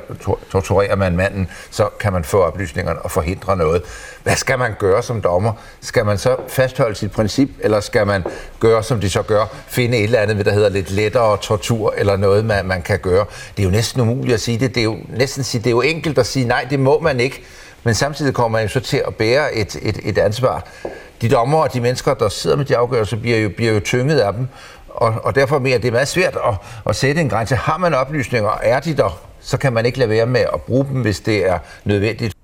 [0.51, 3.81] torturerer man manden, så kan man få oplysningerne og forhindre noget.
[4.23, 5.53] Hvad skal man gøre som dommer?
[5.81, 8.23] Skal man så fastholde sit princip, eller skal man
[8.59, 12.17] gøre, som de så gør, finde et eller andet, der hedder lidt lettere tortur, eller
[12.17, 13.25] noget, man, man kan gøre?
[13.57, 14.75] Det er jo næsten umuligt at sige det.
[14.75, 17.19] Det er jo næsten sige, det er jo enkelt at sige, nej, det må man
[17.19, 17.43] ikke
[17.87, 20.67] men samtidig kommer man jo så til at bære et, et, et ansvar.
[21.21, 24.19] De dommer og de mennesker, der sidder med de afgørelser, bliver jo, bliver jo tynget
[24.19, 24.47] af dem,
[24.89, 26.53] og, og derfor mener det er meget svært at,
[26.89, 27.55] at sætte en grænse.
[27.55, 30.85] Har man oplysninger, er de der, så kan man ikke lade være med at bruge
[30.85, 32.36] dem, hvis det er nødvendigt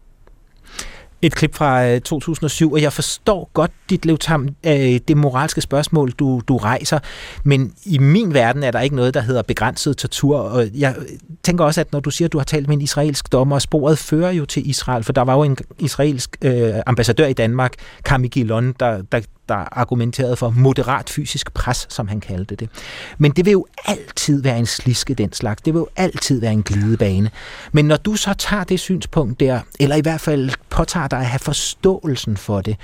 [1.24, 6.12] et klip fra øh, 2007, og jeg forstår godt dit Levtam, øh, det moralske spørgsmål,
[6.12, 7.00] du, du rejser,
[7.44, 10.96] men i min verden er der ikke noget, der hedder begrænset tortur, og jeg
[11.44, 13.98] tænker også, at når du siger, at du har talt med en israelsk dommer, sporet
[13.98, 17.74] fører jo til Israel, for der var jo en israelsk øh, ambassadør i Danmark,
[18.06, 22.70] Kami Gilon, der, der, der argumenterede for moderat fysisk pres, som han kaldte det.
[23.18, 25.62] Men det vil jo altid være en sliske, den slags.
[25.62, 27.32] Det vil jo altid være en glidebane.
[27.72, 31.26] Men når du så tager det synspunkt der, eller i hvert fald påtager dig at
[31.26, 32.78] have forståelsen for det,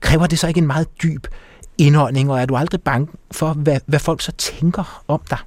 [0.00, 1.26] kræver det så ikke en meget dyb
[1.78, 5.38] indånding, og er du aldrig bange for, hvad, hvad folk så tænker om dig?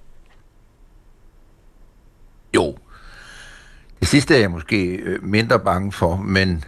[2.56, 2.76] Jo.
[4.00, 6.64] Det sidste er jeg måske øh, mindre bange for, men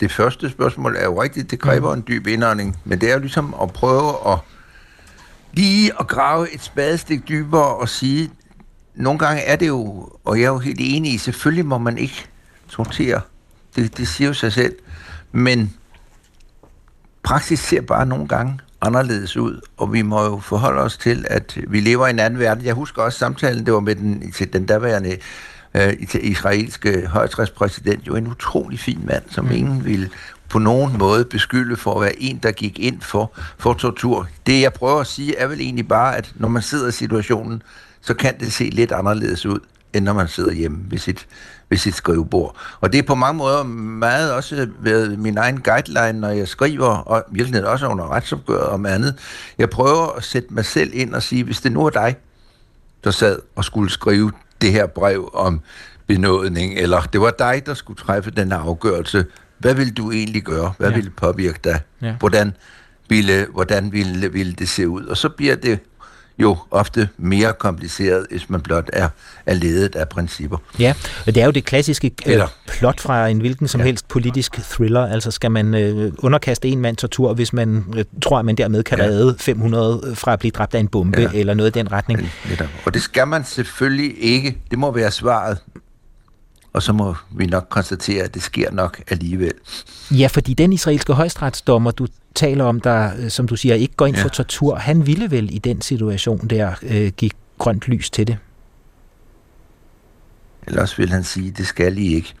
[0.00, 1.98] det første spørgsmål er jo rigtigt, det kræver mm.
[2.00, 4.38] en dyb indånding, men det er jo ligesom at prøve at
[5.52, 8.30] lige at grave et spadestik dybere og sige,
[8.94, 11.98] nogle gange er det jo, og jeg er jo helt enig i, selvfølgelig må man
[11.98, 12.26] ikke
[12.68, 13.20] tortere.
[13.76, 14.76] Det, det siger jo sig selv.
[15.32, 15.74] Men
[17.22, 21.58] praksis ser bare nogle gange anderledes ud, og vi må jo forholde os til, at
[21.68, 22.64] vi lever i en anden verden.
[22.64, 25.16] Jeg husker også samtalen, det var med den, til den daværende
[25.74, 29.50] øh, israelske højtrædspræsident, jo en utrolig fin mand, som mm.
[29.50, 30.10] ingen ville
[30.48, 34.28] på nogen måde beskylde for at være en, der gik ind for, for tortur.
[34.46, 37.62] Det, jeg prøver at sige, er vel egentlig bare, at når man sidder i situationen,
[38.00, 39.58] så kan det se lidt anderledes ud,
[39.92, 41.26] end når man sidder hjemme ved sit,
[41.68, 42.56] ved sit skrivebord.
[42.80, 46.86] Og det er på mange måder meget også været min egen guideline, når jeg skriver,
[46.86, 49.14] og virkelig også under retsopgøret om andet.
[49.58, 52.16] Jeg prøver at sætte mig selv ind og sige, hvis det nu er dig,
[53.04, 55.60] der sad og skulle skrive det her brev om
[56.06, 59.24] benådning, eller det var dig, der skulle træffe den afgørelse,
[59.58, 60.72] hvad vil du egentlig gøre?
[60.78, 60.94] Hvad ja.
[60.94, 61.80] vil påvirke dig?
[62.02, 62.14] Ja.
[62.18, 62.52] Hvordan,
[63.08, 65.04] ville, hvordan ville, ville det se ud?
[65.04, 65.78] Og så bliver det
[66.40, 69.08] jo ofte mere kompliceret, hvis man blot er,
[69.46, 70.58] er ledet af principper.
[70.78, 70.94] Ja,
[71.26, 73.86] og det er jo det klassiske øh, Eller, plot fra en hvilken som ja.
[73.86, 75.06] helst politisk thriller.
[75.06, 78.82] Altså skal man øh, underkaste en mand tortur, hvis man øh, tror, at man dermed
[78.82, 79.04] kan ja.
[79.04, 81.28] redde 500 fra at blive dræbt af en bombe, ja.
[81.34, 82.32] eller noget i den retning.
[82.50, 84.58] Ja, og det skal man selvfølgelig ikke.
[84.70, 85.58] Det må være svaret
[86.72, 89.52] og så må vi nok konstatere, at det sker nok alligevel.
[90.10, 92.06] Ja, fordi den israelske højstretsdommer, du
[92.40, 94.22] taler om, der, øh, som du siger, ikke går ind ja.
[94.22, 98.36] for tortur, han ville vel i den situation der øh, give grønt lys til det?
[100.66, 102.34] Ellers vil han sige, det skal I ikke.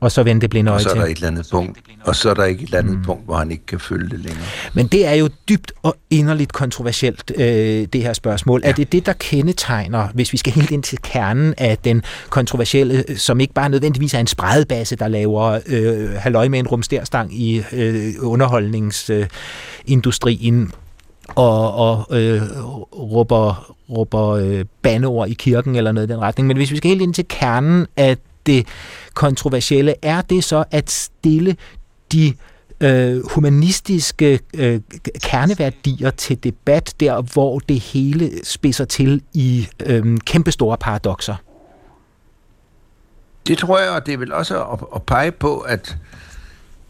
[0.00, 0.88] Og så vende det blinde øje til.
[0.88, 2.78] Og så er der et eller andet punkt, og så er der ikke et eller
[2.78, 3.02] andet mm.
[3.02, 4.44] punkt, hvor han ikke kan følge det længere.
[4.74, 7.44] Men det er jo dybt og inderligt kontroversielt, øh,
[7.92, 8.60] det her spørgsmål.
[8.64, 8.68] Ja.
[8.68, 13.04] Er det det, der kendetegner, hvis vi skal helt ind til kernen af den kontroversielle,
[13.16, 17.62] som ikke bare nødvendigvis er en spredbasse, der laver øh, halløj med en rumsterstang i
[17.72, 20.68] øh, underholdningsindustrien, øh,
[21.34, 22.42] og, og øh,
[22.92, 26.46] råber, råber øh, bandeord i kirken eller noget i den retning.
[26.46, 28.16] Men hvis vi skal helt ind til kernen af
[28.50, 28.66] det
[29.14, 31.56] kontroversielle, er det så at stille
[32.12, 32.34] de
[32.80, 34.80] øh, humanistiske øh,
[35.22, 41.36] kerneværdier til debat, der hvor det hele spidser til i øh, kæmpestore paradoxer?
[43.46, 45.96] Det tror jeg, og det er vel også at, at pege på, at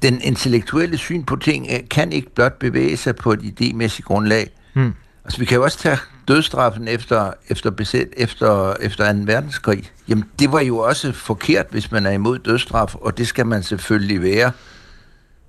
[0.03, 4.51] den intellektuelle syn på ting øh, kan ikke blot bevæge sig på et idémæssigt grundlag.
[4.75, 4.92] Hmm.
[5.25, 5.99] Altså, vi kan jo også tage
[6.30, 9.18] dødstraffen efter, efter, besæt, efter, efter 2.
[9.24, 9.90] verdenskrig.
[10.08, 13.62] Jamen, det var jo også forkert, hvis man er imod dødstraf, og det skal man
[13.62, 14.52] selvfølgelig være.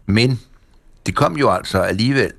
[0.05, 0.39] Men
[1.05, 2.31] det kom jo altså alligevel,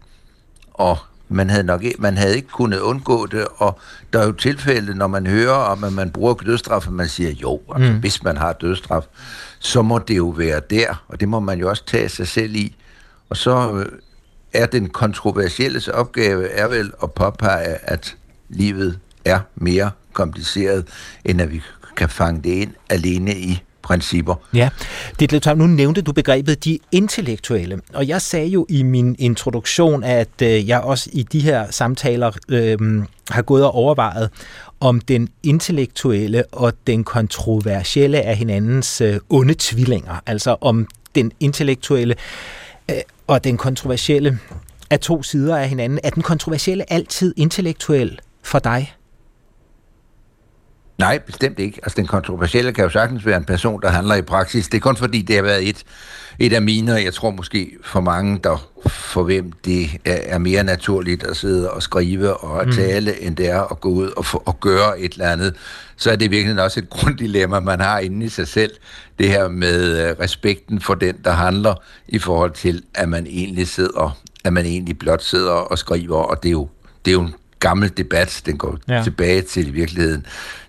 [0.74, 3.78] og man havde nok ikke, man havde ikke kunnet undgå det, og
[4.12, 7.30] der er jo tilfælde, når man hører om, at man bruger dødstraf, at man siger,
[7.30, 7.98] jo, altså, mm.
[7.98, 9.02] hvis man har dødstraf,
[9.58, 12.54] så må det jo være der, og det må man jo også tage sig selv
[12.54, 12.76] i.
[13.28, 13.86] Og så øh,
[14.52, 18.16] er den kontroversielle opgave er vel at påpege, at
[18.52, 20.84] livet er mere kompliceret,
[21.24, 21.62] end at vi
[21.96, 24.34] kan fange det ind alene i principper.
[24.54, 24.68] Ja,
[25.20, 30.04] det er nu nævnte du begrebet de intellektuelle, og jeg sagde jo i min introduktion,
[30.04, 32.78] at øh, jeg også i de her samtaler øh,
[33.30, 34.30] har gået og overvejet,
[34.80, 42.14] om den intellektuelle og den kontroversielle er hinandens øh, onde tvillinger, altså om den intellektuelle
[42.90, 44.38] øh, og den kontroversielle
[44.90, 45.98] er to sider af hinanden.
[46.02, 48.94] Er den kontroversielle altid intellektuel for dig?
[50.98, 51.80] Nej, bestemt ikke.
[51.82, 54.68] Altså, den kontroversielle kan jo sagtens være en person, der handler i praksis.
[54.68, 55.84] Det er kun fordi, det har været et,
[56.38, 60.38] et af mine, og jeg tror måske for mange, der for hvem det er, er
[60.38, 62.72] mere naturligt at sidde og skrive og mm.
[62.72, 65.54] tale, end det er at gå ud og, for, og gøre et eller andet,
[65.96, 68.72] så er det virkelig også et grunddilemma, man har inde i sig selv.
[69.18, 71.74] Det her med uh, respekten for den, der handler,
[72.08, 76.42] i forhold til, at man egentlig sidder, at man egentlig blot sidder og skriver, og
[76.42, 76.68] det er jo,
[77.04, 79.02] det er jo en gammel debat, den går ja.
[79.02, 80.26] tilbage til i virkeligheden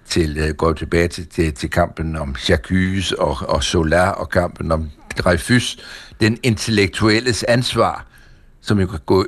[0.10, 4.72] til, uh, går tilbage til, til, til kampen om Jacques og, og Solar og kampen
[4.72, 5.78] om Dreyfus,
[6.22, 8.06] den intellektuelles ansvar,
[8.62, 9.26] som jo kan gå,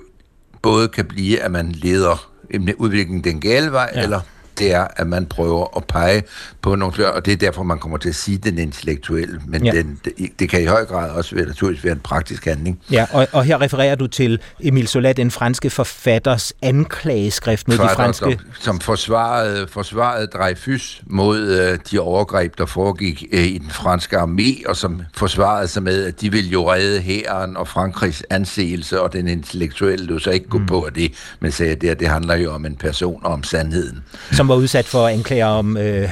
[0.61, 2.31] både kan blive, at man leder
[2.77, 4.03] udviklingen den gale vej, ja.
[4.03, 4.21] eller
[4.59, 6.23] det er, at man prøver at pege
[6.61, 9.65] på nogle flere, og det er derfor, man kommer til at sige den intellektuelle, men
[9.65, 9.71] ja.
[9.71, 12.79] den, det, det kan i høj grad også være, naturligvis være en praktisk handling.
[12.91, 17.95] Ja, og, og her refererer du til Emile Zola, den franske forfatters anklageskrift mod Forfatter,
[17.95, 18.39] de franske...
[18.53, 24.17] Som, som forsvarede, forsvarede Dreyfus mod øh, de overgreb, der foregik øh, i den franske
[24.17, 29.01] armé, og som forsvarede sig med, at de ville jo redde hæren og Frankrigs anseelse,
[29.01, 30.65] og den intellektuelle du så ikke gå mm.
[30.65, 34.03] på det, men sagde, at det, det handler jo om en person og om sandheden.
[34.31, 36.09] Som som var udsat for anklager om øh, øh,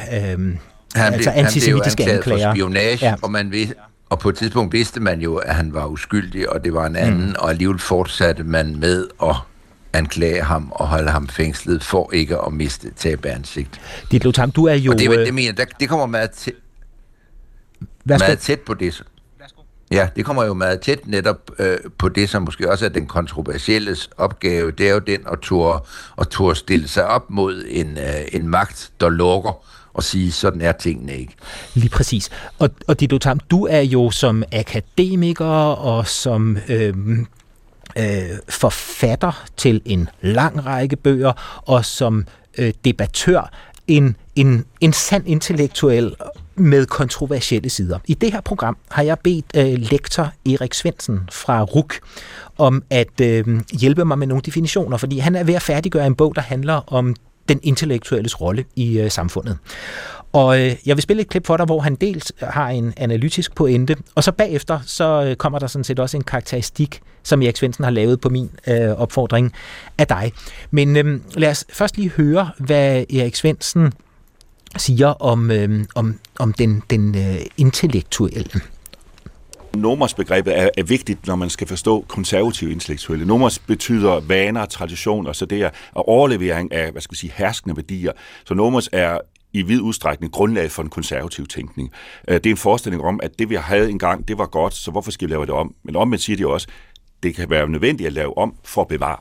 [0.95, 2.49] han altså antisemitiske han anklager.
[2.49, 3.15] For spionage, ja.
[3.21, 3.67] og, man vid,
[4.09, 6.95] og på et tidspunkt vidste man jo, at han var uskyldig, og det var en
[6.95, 7.35] anden, mm.
[7.39, 9.35] og alligevel fortsatte man med at
[9.93, 13.81] anklage ham og holde ham fængslet for ikke at miste tab ansigt.
[14.11, 14.91] Dit Lothar, du er jo...
[14.91, 16.53] Og det, det, mener, der, det kommer meget, tæt,
[18.05, 19.03] meget tæt på det.
[19.93, 23.07] Ja, det kommer jo meget tæt netop øh, på det, som måske også er den
[23.07, 24.71] kontroversielle opgave.
[24.71, 25.83] Det er jo den at turde,
[26.21, 29.51] at turde stille sig op mod en, øh, en magt, der lukker
[29.93, 31.35] og sige, sådan er tingene ikke.
[31.73, 32.29] Lige præcis.
[32.59, 36.93] Og, og Dido Tam, du er jo som akademiker og som øh,
[37.97, 38.05] øh,
[38.49, 42.25] forfatter til en lang række bøger, og som
[42.57, 43.51] øh, debattør
[43.87, 46.15] en, en, en sand intellektuel
[46.55, 47.99] med kontroversielle sider.
[48.07, 51.99] I det her program har jeg bedt øh, lektor Erik Svensen fra RUK
[52.57, 56.15] om at øh, hjælpe mig med nogle definitioner, fordi han er ved at færdiggøre en
[56.15, 57.15] bog, der handler om
[57.49, 59.57] den intellektuelles rolle i øh, samfundet.
[60.33, 63.55] Og øh, jeg vil spille et klip for dig, hvor han dels har en analytisk
[63.55, 67.57] pointe, og så bagefter så øh, kommer der sådan set også en karakteristik, som Erik
[67.57, 69.53] Svendsen har lavet på min øh, opfordring
[69.97, 70.31] af dig.
[70.71, 73.93] Men øh, lad os først lige høre, hvad Erik Svendsen
[74.77, 78.61] siger om, øh, om, om den, den øh, intellektuelle.
[79.77, 83.25] Nomos-begrebet er, er vigtigt, når man skal forstå konservative intellektuelle.
[83.25, 87.77] Nomos betyder vaner, tradition, og så det er overlevering af, hvad skal vi sige, herskende
[87.77, 88.11] værdier.
[88.45, 89.17] Så nomos er
[89.53, 91.91] i vid udstrækning grundlag for en konservativ tænkning.
[92.27, 94.91] Øh, det er en forestilling om, at det vi havde engang, det var godt, så
[94.91, 95.75] hvorfor skal vi lave det om?
[95.83, 96.67] Men omvendt siger de også,
[97.23, 99.19] det kan være nødvendigt at lave om for at bevare.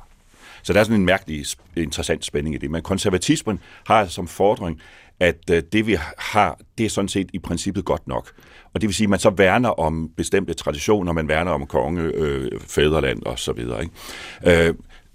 [0.62, 1.44] Så der er sådan en mærkelig,
[1.76, 2.70] interessant spænding i det.
[2.70, 4.80] Men konservatismen har altså som fordring,
[5.20, 8.32] at øh, det vi har, det er sådan set i princippet godt nok.
[8.74, 12.02] Og det vil sige, at man så værner om bestemte traditioner, man værner om konge,
[12.02, 13.82] øh, fædreland og så videre.
[13.82, 14.68] Ikke?
[14.68, 14.74] Øh,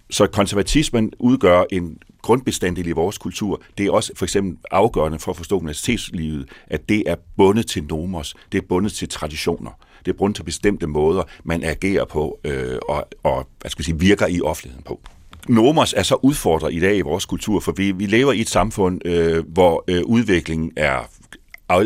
[0.10, 3.62] så konservatismen udgør en grundbestanddel i vores kultur.
[3.78, 7.84] Det er også for eksempel afgørende for at forstå universitetslivet, at det er bundet til
[7.84, 9.72] nomos, det er bundet til traditioner.
[10.06, 13.86] Det er bundet til bestemte måder, man agerer på øh, og, og hvad skal jeg
[13.86, 15.02] sige, virker i offentligheden på.
[15.50, 18.50] Nomos er så udfordret i dag i vores kultur, for vi, vi lever i et
[18.50, 21.10] samfund, øh, hvor øh, udviklingen er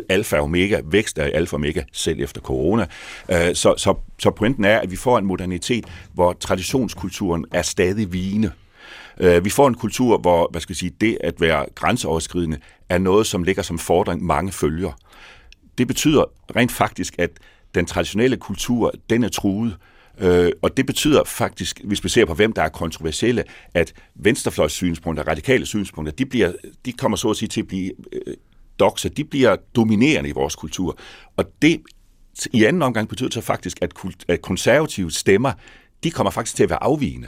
[0.10, 2.86] alfa og omega, vækst er alfa og omega, selv efter corona.
[3.32, 8.14] Øh, så, så, så pointen er, at vi får en modernitet, hvor traditionskulturen er stadig
[8.14, 8.52] vigende.
[9.20, 12.58] Øh, vi får en kultur, hvor hvad skal jeg sige, det at være grænseoverskridende
[12.90, 14.92] er noget, som ligger som fordring mange følger.
[15.78, 16.24] Det betyder
[16.56, 17.30] rent faktisk, at
[17.76, 19.78] den traditionelle kultur, den er truet.
[20.20, 24.72] Øh, og det betyder faktisk, hvis vi ser på, hvem der er kontroversielle, at venstrefløjs
[24.72, 26.52] synspunkter, radikale synspunkter, de, bliver,
[26.86, 28.34] de kommer så at sige til at blive øh,
[28.80, 30.98] doxer, de bliver dominerende i vores kultur.
[31.38, 31.82] Og det
[32.54, 33.94] i anden omgang betyder så faktisk, at,
[34.28, 35.52] at konservative stemmer,
[36.04, 37.28] de kommer faktisk til at være afvigende.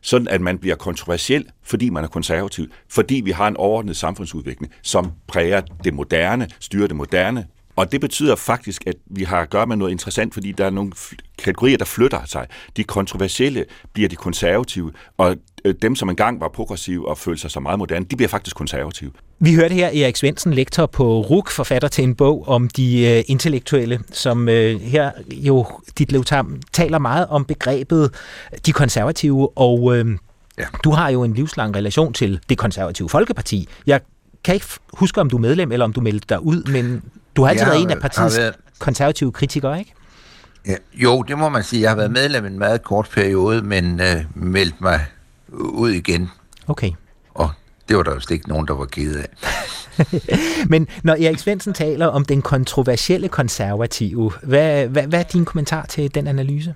[0.00, 4.72] Sådan at man bliver kontroversiel, fordi man er konservativ, fordi vi har en overordnet samfundsudvikling,
[4.82, 7.46] som præger det moderne, styrer det moderne,
[7.76, 10.70] og det betyder faktisk, at vi har at gøre med noget interessant, fordi der er
[10.70, 10.92] nogle
[11.38, 12.46] kategorier, der flytter sig.
[12.76, 17.50] De kontroversielle bliver de konservative, og øh, dem, som engang var progressive og følte sig
[17.50, 19.10] så meget moderne, de bliver faktisk konservative.
[19.38, 23.30] Vi hørte her Erik Svendsen, lektor på RUK, forfatter til en bog om de uh,
[23.30, 25.66] intellektuelle, som uh, her jo,
[25.98, 28.14] dit Leutam, taler meget om begrebet
[28.66, 29.98] de konservative, og uh,
[30.58, 30.64] ja.
[30.84, 33.68] du har jo en livslang relation til det konservative Folkeparti.
[33.86, 34.00] Jeg
[34.44, 37.02] kan ikke huske, om du er medlem, eller om du meldte dig ud, men
[37.36, 38.54] du har altid jeg været en af partiets været...
[38.78, 39.92] konservative kritikere, ikke?
[40.66, 41.82] Ja, jo, det må man sige.
[41.82, 45.06] Jeg har været medlem i en meget kort periode, men øh, meldt mig
[45.52, 46.30] ud igen.
[46.66, 46.90] Okay.
[47.88, 49.28] Det var der jo ikke nogen, der var ked af.
[50.72, 55.86] men når Erik Svendsen taler om den kontroversielle konservative, hvad, hvad, hvad er din kommentar
[55.86, 56.74] til den analyse?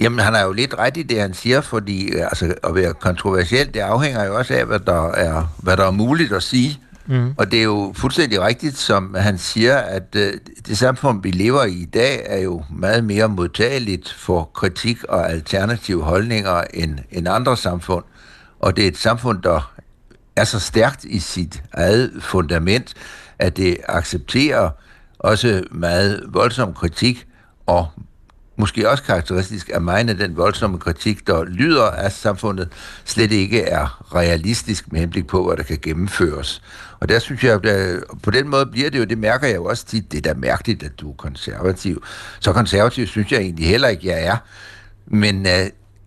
[0.00, 3.74] Jamen, han er jo lidt ret i det, han siger, fordi altså, at være kontroversiel,
[3.74, 6.80] det afhænger jo også af, hvad der er, hvad der er muligt at sige.
[7.06, 7.34] Mm.
[7.36, 10.32] Og det er jo fuldstændig rigtigt, som han siger, at øh,
[10.66, 15.30] det samfund, vi lever i i dag, er jo meget mere modtageligt for kritik og
[15.30, 18.04] alternative holdninger end, end andre samfund.
[18.60, 19.72] Og det er et samfund, der
[20.40, 22.94] er så stærkt i sit eget fundament,
[23.38, 24.70] at det accepterer
[25.18, 27.26] også meget voldsom kritik
[27.66, 27.88] og
[28.58, 32.68] måske også karakteristisk af mig, den voldsomme kritik, der lyder af samfundet,
[33.04, 36.62] slet ikke er realistisk med henblik på, hvad der kan gennemføres.
[37.00, 39.56] Og der synes jeg, at øh, på den måde bliver det jo, det mærker jeg
[39.56, 42.04] jo også tit, det er da mærkeligt, at du er konservativ.
[42.40, 44.36] Så konservativ synes jeg egentlig heller ikke, jeg er.
[45.06, 45.52] Men uh,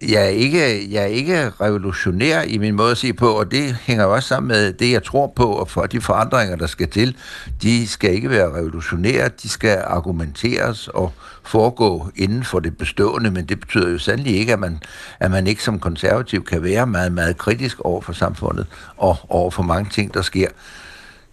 [0.01, 3.75] jeg er, ikke, jeg er ikke revolutionær i min måde at se på, og det
[3.81, 7.15] hænger også sammen med det, jeg tror på, og for de forandringer, der skal til,
[7.61, 13.45] de skal ikke være revolutionære, de skal argumenteres og foregå inden for det bestående, men
[13.45, 14.79] det betyder jo sandelig ikke, at man,
[15.19, 19.51] at man ikke som konservativ kan være meget, meget kritisk over for samfundet og over
[19.51, 20.47] for mange ting, der sker.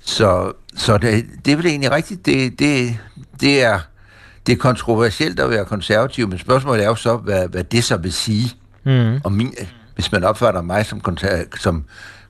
[0.00, 2.98] Så, så det, det er vel egentlig rigtigt, det, det,
[3.40, 3.80] det er
[4.48, 7.96] det er kontroversielt at være konservativ, men spørgsmålet er jo så, hvad, hvad det så
[7.96, 8.57] vil sige.
[8.84, 9.20] Mm.
[9.24, 9.54] Og min,
[9.94, 11.02] hvis man opfatter mig som,
[11.58, 11.84] som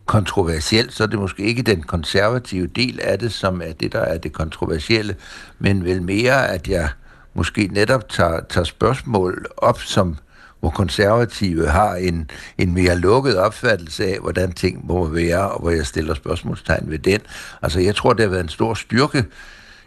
[0.07, 4.01] kontroversiel, så er det måske ikke den konservative del af det, som er det, der
[4.01, 5.17] er det kontroversielle,
[5.59, 6.89] men vel mere, at jeg
[7.35, 10.17] måske netop tager, tager spørgsmål op, som
[10.61, 15.71] hvor konservative har en, en mere lukket opfattelse af, hvordan ting må være, og hvor
[15.71, 17.21] jeg stiller spørgsmålstegn ved den.
[17.63, 19.25] Altså, jeg tror, det har været en stor styrke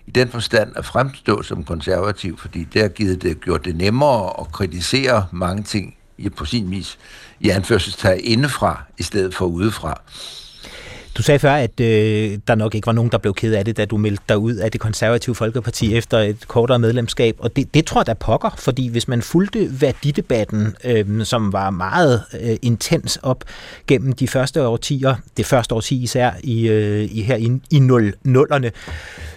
[0.08, 4.40] i den forstand at fremstå som konservativ, fordi det har givet det, gjort det nemmere
[4.40, 5.96] at kritisere mange ting
[6.36, 6.98] på sin vis
[7.40, 10.02] i anførselstegn indefra, i stedet for udefra.
[11.18, 13.78] Du sagde før, at øh, der nok ikke var nogen, der blev ked af det,
[13.78, 17.36] da du meldte dig ud af det konservative Folkeparti efter et kortere medlemskab.
[17.40, 21.70] Og det, det tror jeg, der pokker, fordi hvis man fulgte værdidebatten, øh, som var
[21.70, 23.44] meget øh, intens op
[23.88, 28.70] gennem de første årtier, det første årti især i, øh, i her i, i 00'erne,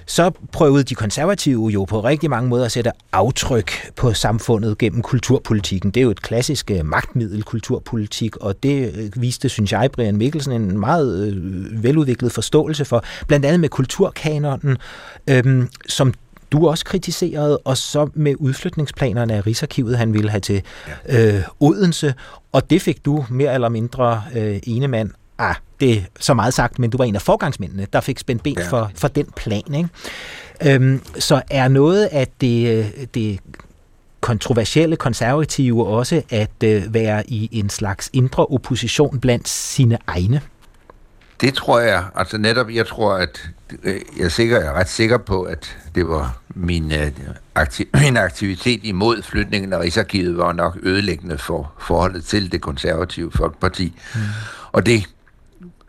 [0.07, 5.03] så prøvede de konservative jo på rigtig mange måder at sætte aftryk på samfundet gennem
[5.03, 5.91] kulturpolitikken.
[5.91, 10.16] Det er jo et klassisk øh, magtmiddel, kulturpolitik, og det øh, viste, synes jeg, Brian
[10.16, 14.76] Mikkelsen en meget øh, veludviklet forståelse for, blandt andet med kulturkanonen,
[15.30, 16.14] øhm, som
[16.52, 20.62] du også kritiserede, og så med udflytningsplanerne af Rigsarkivet, han ville have til
[21.08, 22.14] øh, Odense,
[22.52, 26.54] og det fik du mere eller mindre øh, ene mand ah, det er så meget
[26.54, 29.74] sagt, men du var en af forgangsmændene, der fik spændt ben for, for den plan.
[29.74, 29.88] Ikke?
[30.74, 33.40] Øhm, så er noget af det, det
[34.20, 40.40] kontroversielle konservative også at øh, være i en slags indre opposition blandt sine egne?
[41.45, 42.05] Det tror jeg.
[42.14, 43.49] Altså netop, jeg tror, at
[43.82, 47.11] øh, jeg er, sikker, jeg er ret sikker på, at det var min, øh,
[47.55, 53.32] aktiv, min aktivitet imod flytningen af Rigsarkivet var nok ødelæggende for forholdet til det konservative
[53.32, 53.92] Folkeparti.
[54.14, 54.20] Mm.
[54.72, 55.09] Og det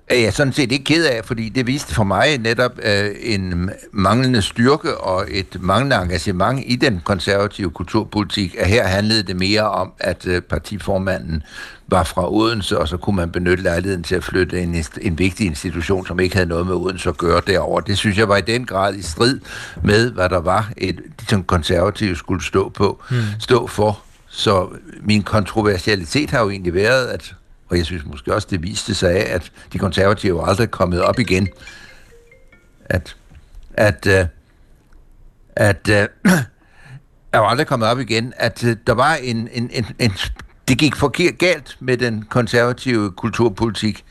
[0.08, 3.70] er jeg sådan set ikke ked af, fordi det viste for mig netop øh, en
[3.92, 9.70] manglende styrke og et manglende engagement i den konservative kulturpolitik, at her handlede det mere
[9.70, 11.44] om, at øh, partiformanden
[11.88, 15.46] var fra Odense, og så kunne man benytte lejligheden til at flytte en, en vigtig
[15.46, 17.80] institution, som ikke havde noget med Odense at gøre derover.
[17.80, 19.40] Det synes jeg var i den grad i strid
[19.84, 21.00] med, hvad der var, et,
[21.30, 23.18] som konservative skulle stå på, mm.
[23.40, 24.00] stå for.
[24.30, 24.68] Så
[25.02, 27.36] min kontroversialitet har jo egentlig været, at
[27.70, 31.02] og jeg synes måske også, det viste sig af, at de konservative aldrig er kommet
[31.02, 31.48] op igen.
[32.86, 33.16] At,
[33.74, 34.28] at, uh,
[35.56, 36.32] at uh,
[37.34, 40.12] er jo aldrig kommet op igen, at uh, der var en, en, en, en,
[40.68, 44.06] det gik forkert galt med den konservative kulturpolitik.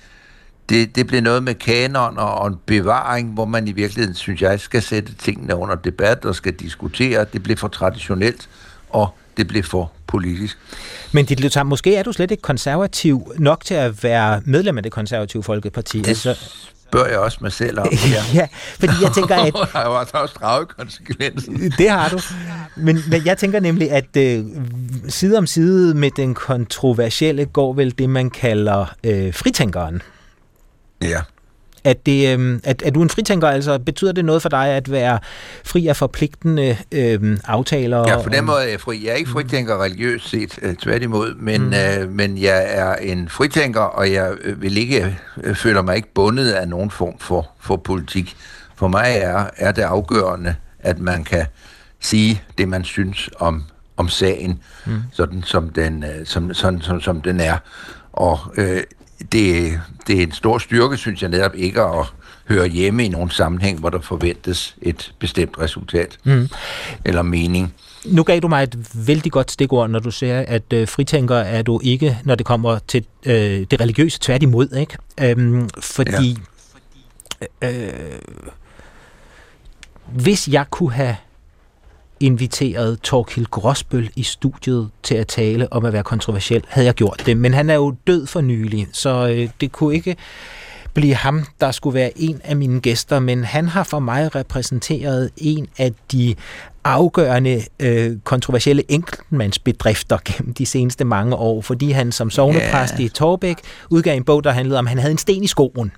[0.68, 4.60] Det, det blev noget med kanon og en bevaring, hvor man i virkeligheden, synes jeg,
[4.60, 7.26] skal sætte tingene under debat og skal diskutere.
[7.32, 8.48] Det blev for traditionelt,
[8.90, 10.58] og det blev for politisk.
[11.12, 14.82] Men dit Lytam, måske er du slet ikke konservativ nok til at være medlem af
[14.82, 15.98] det konservative Folkeparti.
[15.98, 16.36] Det altså,
[16.88, 17.88] spørger jeg også mig selv om.
[17.92, 18.48] Ja, ja
[18.80, 19.52] fordi jeg tænker, at...
[19.72, 21.52] der har jo også drage konsekvenser.
[21.78, 22.20] Det har du.
[22.76, 24.44] Men, men jeg tænker nemlig, at øh,
[25.08, 30.02] side om side med den kontroversielle går vel det, man kalder øh, fritænkeren.
[31.02, 31.20] Ja.
[31.84, 34.68] At, det, øh, at, at du er en fritænker, altså betyder det noget for dig
[34.68, 35.18] at være
[35.64, 37.98] fri af forpligtende øh, aftaler?
[38.08, 39.04] Ja, på den måde er jeg fri.
[39.04, 41.72] Jeg er ikke fritænker religiøst set, øh, tværtimod, men, mm.
[41.72, 46.14] øh, men jeg er en fritænker, og jeg øh, vil ikke øh, føler mig ikke
[46.14, 48.36] bundet af nogen form for, for politik.
[48.76, 51.46] For mig er, er det afgørende, at man kan
[52.00, 53.62] sige det, man synes om,
[53.96, 55.02] om sagen, mm.
[55.12, 57.56] sådan som den, øh, som, sådan, som, som den er.
[58.12, 58.82] Og øh,
[59.32, 62.06] det, det er en stor styrke, synes jeg netop ikke at
[62.48, 66.48] høre hjemme i nogen sammenhæng, hvor der forventes et bestemt resultat mm.
[67.04, 67.74] eller mening.
[68.04, 71.62] Nu gav du mig et vældig godt stikord, når du siger, at øh, fritænker er
[71.62, 74.96] du ikke, når det kommer til øh, det religiøse, tværtimod, ikke?
[75.20, 76.38] Øhm, fordi
[77.62, 77.70] ja.
[77.70, 78.18] øh,
[80.12, 81.16] hvis jeg kunne have
[82.24, 87.22] inviteret Torkild Gråsbøl i studiet til at tale om at være kontroversiel, havde jeg gjort
[87.26, 87.36] det.
[87.36, 90.16] Men han er jo død for nylig, så øh, det kunne ikke
[90.94, 95.30] blive ham, der skulle være en af mine gæster, men han har for mig repræsenteret
[95.36, 96.34] en af de
[96.84, 103.04] afgørende øh, kontroversielle enkeltmandsbedrifter gennem de seneste mange år, fordi han som sovnepræst yeah.
[103.04, 103.56] i Torbæk
[103.90, 105.92] udgav en bog, der handlede om, at han havde en sten i skoen.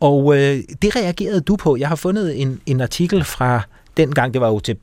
[0.00, 1.76] Og øh, det reagerede du på.
[1.76, 3.60] Jeg har fundet en, en artikel fra
[3.96, 4.76] dengang, det var jo til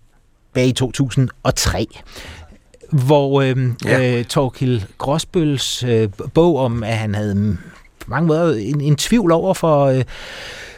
[0.50, 1.88] tilbage i 2003
[2.92, 4.18] hvor øh, ja.
[4.18, 7.58] øh, Torkild Gråsbøls øh, bog om, at han havde
[8.00, 10.04] på mange måder en, en tvivl over for, øh,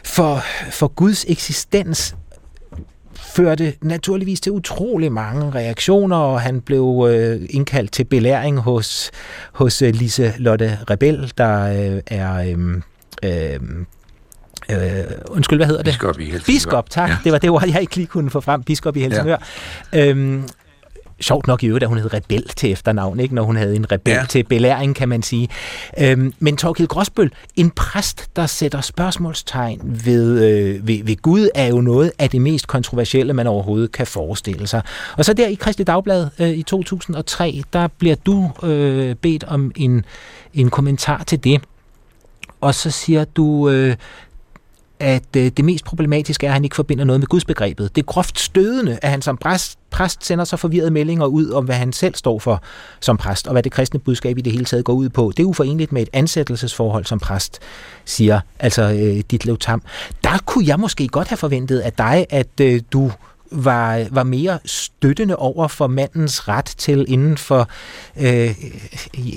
[0.04, 2.16] for, for Guds eksistens,
[3.16, 9.10] førte naturligvis til utrolig mange reaktioner, og han blev øh, indkaldt til belæring hos,
[9.52, 11.62] hos øh, Lise Lotte Rebel, der
[11.94, 12.34] øh, er...
[12.34, 12.82] Øh,
[13.24, 13.60] øh,
[14.70, 15.92] Øh, undskyld, hvad hedder det?
[15.92, 16.44] Biskop i Helsingør.
[16.56, 17.10] Biskop, tak.
[17.10, 17.16] Ja.
[17.24, 18.62] Det var det ord, jeg ikke lige kunne få frem.
[18.62, 19.36] Biskop i Helsingør.
[19.92, 20.08] Ja.
[20.08, 20.48] Øhm,
[21.20, 23.34] Sjovt nok i øvrigt, at hun hed Rebel til efternavn, ikke?
[23.34, 24.24] når hun havde en rebel Ja.
[24.28, 25.48] til belæring, kan man sige.
[25.98, 31.66] Øhm, men Torkild Gråsbøl, en præst, der sætter spørgsmålstegn ved, øh, ved, ved Gud, er
[31.66, 34.82] jo noget af det mest kontroversielle, man overhovedet kan forestille sig.
[35.16, 39.72] Og så der i Kristelig Dagblad øh, i 2003, der bliver du øh, bedt om
[39.76, 40.04] en,
[40.54, 41.60] en kommentar til det.
[42.60, 43.96] Og så siger du, øh,
[45.02, 47.96] at øh, det mest problematiske er, at han ikke forbinder noget med gudsbegrebet.
[47.96, 51.64] Det er groft stødende, at han som præst, præst sender så forvirrede meldinger ud om,
[51.64, 52.62] hvad han selv står for
[53.00, 55.32] som præst, og hvad det kristne budskab i det hele taget går ud på.
[55.36, 57.58] Det er uforeneligt med et ansættelsesforhold som præst,
[58.04, 59.82] siger altså øh, Ditlev Tam.
[60.24, 63.12] Der kunne jeg måske godt have forventet af dig, at øh, du
[63.50, 67.68] var, var mere støttende over for mandens ret til inden for
[68.20, 68.50] øh,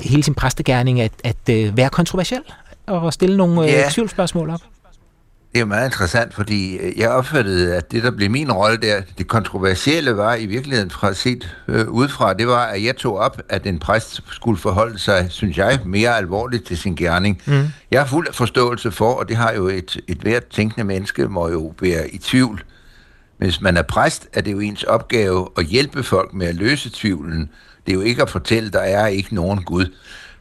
[0.04, 2.42] hele sin præstegærning at, at øh, være kontroversiel
[2.88, 3.90] og stille nogle øh, Ja.
[3.92, 4.62] tvivlsspørgsmål op.
[5.56, 9.02] Det er meget interessant, fordi øh, jeg opfattede, at det, der blev min rolle der,
[9.18, 13.42] det kontroversielle var i virkeligheden fra set øh, udefra, det var, at jeg tog op,
[13.50, 17.42] at en præst skulle forholde sig, synes jeg, mere alvorligt til sin gerning.
[17.46, 17.68] Mm.
[17.92, 21.50] Jeg har fuld forståelse for, og det har jo et, et hvert tænkende menneske, må
[21.50, 22.64] jo være i tvivl.
[23.38, 26.90] Hvis man er præst, er det jo ens opgave at hjælpe folk med at løse
[26.94, 27.50] tvivlen.
[27.86, 29.86] Det er jo ikke at fortælle, der er ikke nogen Gud.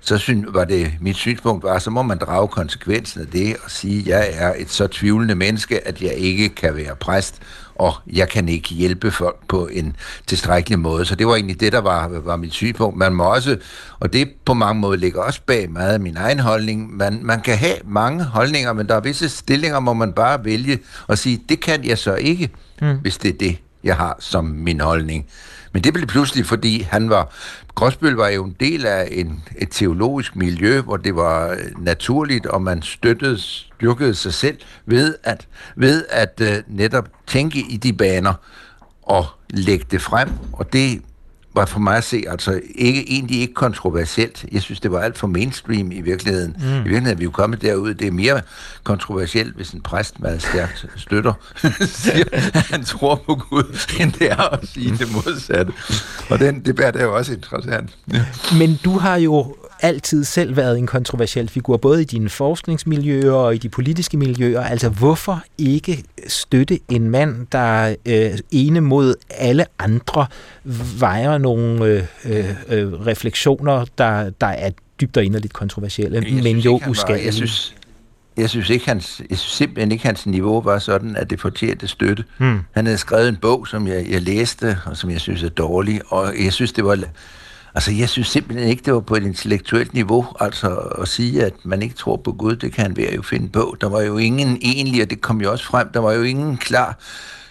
[0.06, 3.70] Så syn, var det, mit synspunkt var, så må man drage konsekvensen af det og
[3.70, 7.42] sige, at jeg er et så tvivlende menneske, at jeg ikke kan være præst,
[7.74, 9.96] og jeg kan ikke hjælpe folk på en
[10.26, 11.04] tilstrækkelig måde.
[11.04, 12.96] Så det var egentlig det, der var, var mit synspunkt.
[12.96, 13.56] Man må også,
[14.00, 17.40] og det på mange måder ligger også bag meget af min egen holdning, man, man
[17.40, 21.40] kan have mange holdninger, men der er visse stillinger, hvor man bare vælge og sige,
[21.48, 22.50] det kan jeg så ikke,
[22.80, 22.98] mm.
[22.98, 25.26] hvis det er det, jeg har som min holdning.
[25.74, 27.32] Men det blev pludselig, fordi han var...
[27.74, 32.46] Gråsbøl var jo en del af en, et teologisk miljø, hvor det var øh, naturligt,
[32.46, 37.92] og man støttede, styrkede sig selv ved at, ved at uh, netop tænke i de
[37.92, 38.34] baner
[39.02, 40.28] og lægge det frem.
[40.52, 41.02] Og det
[41.54, 44.44] var for mig at se, altså ikke, egentlig ikke kontroversielt.
[44.52, 46.56] Jeg synes, det var alt for mainstream i virkeligheden.
[46.58, 46.64] Mm.
[46.64, 47.94] I virkeligheden er vi jo kommet derud.
[47.94, 48.40] Det er mere
[48.84, 51.32] kontroversielt, hvis en præst meget stærkt støtter,
[52.02, 52.24] siger,
[52.72, 55.72] han tror på Gud, end det er at sige det modsatte.
[56.30, 57.90] Og den debat er jo også interessant.
[58.12, 58.24] Ja.
[58.58, 63.54] Men du har jo altid selv været en kontroversiel figur, både i dine forskningsmiljøer og
[63.54, 64.60] i de politiske miljøer.
[64.60, 70.26] Altså, hvorfor ikke støtte en mand, der øh, ene mod alle andre
[70.98, 72.04] vejer nogle øh,
[72.68, 74.70] øh, refleksioner, der, der er
[75.00, 77.26] dybt og inderligt kontroversielle, Jeg men jo uskadelige.
[77.26, 77.74] Jeg synes,
[78.36, 81.88] jeg synes ikke, hans, jeg synes simpelthen ikke, hans niveau var sådan, at det fortjente
[81.88, 82.24] støtte.
[82.38, 82.58] Hmm.
[82.72, 86.00] Han havde skrevet en bog, som jeg, jeg læste, og som jeg synes er dårlig,
[86.06, 86.98] og jeg synes, det var...
[87.74, 91.54] Altså, jeg synes simpelthen ikke, det var på et intellektuelt niveau, altså at sige, at
[91.64, 93.76] man ikke tror på Gud, det kan han være jo finde på.
[93.80, 96.56] Der var jo ingen egentlig, og det kom jo også frem, der var jo ingen
[96.56, 96.98] klar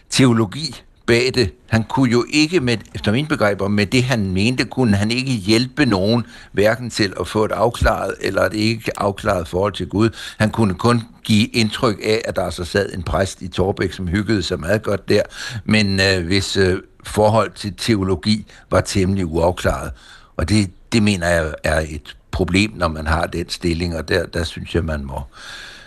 [0.09, 1.53] teologi bag det.
[1.69, 5.31] Han kunne jo ikke, med, efter mine begreber, med det han mente, kunne han ikke
[5.31, 10.09] hjælpe nogen, hverken til at få et afklaret eller et ikke afklaret forhold til Gud.
[10.37, 14.07] Han kunne kun give indtryk af, at der så sad en præst i Torbæk, som
[14.07, 15.21] hyggede sig meget godt der,
[15.65, 19.91] men øh, hvis øh, forhold til teologi var temmelig uafklaret.
[20.37, 24.25] Og det, det mener jeg er et problem, når man har den stilling, og der,
[24.25, 25.21] der synes jeg, man må,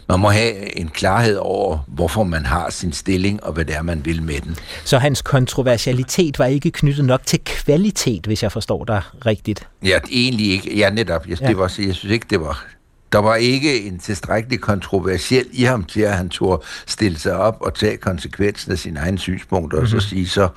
[0.09, 3.83] man må have en klarhed over, hvorfor man har sin stilling, og hvad det er,
[3.83, 4.57] man vil med den.
[4.85, 9.69] Så hans kontroversialitet var ikke knyttet nok til kvalitet, hvis jeg forstår dig rigtigt.
[9.85, 10.77] Ja, egentlig ikke.
[10.77, 11.27] Ja, netop.
[11.29, 11.47] Jeg, Ja.
[11.49, 12.67] det var, jeg synes ikke, det var...
[13.12, 17.57] Der var ikke en tilstrækkelig kontroversiel i ham til, at han turde stille sig op
[17.61, 19.97] og tage konsekvensen af sine egne synspunkter, mm-hmm.
[19.97, 20.49] og så sige, så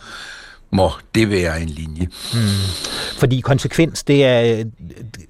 [0.71, 2.07] må det være en linje.
[3.17, 4.65] Fordi konsekvens, det er øh,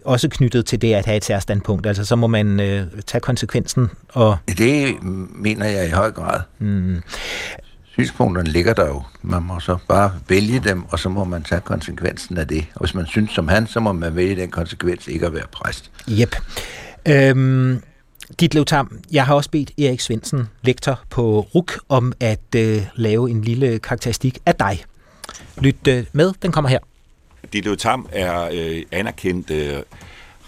[0.05, 1.87] også knyttet til det at have et særstandpunkt.
[1.87, 4.95] Altså, så må man øh, tage konsekvensen og Det
[5.35, 6.41] mener jeg i høj grad.
[6.59, 7.01] mm,
[7.91, 9.03] Synspunkterne ligger der jo.
[9.21, 12.65] Man må så bare vælge dem, og så må man tage konsekvensen af det.
[12.75, 15.45] Og hvis man synes som han, så må man vælge den konsekvens ikke at være
[15.51, 15.91] præst.
[16.07, 16.35] Jep.
[17.07, 17.83] Øhm,
[18.39, 23.29] Ditlev Tam, jeg har også bedt Erik Svendsen, lektor på RUK, om at øh, lave
[23.29, 24.83] en lille karakteristik af dig
[25.61, 26.79] lytte øh, med, den kommer her.
[27.53, 29.83] Dido Tam er øh, anerkendt øh,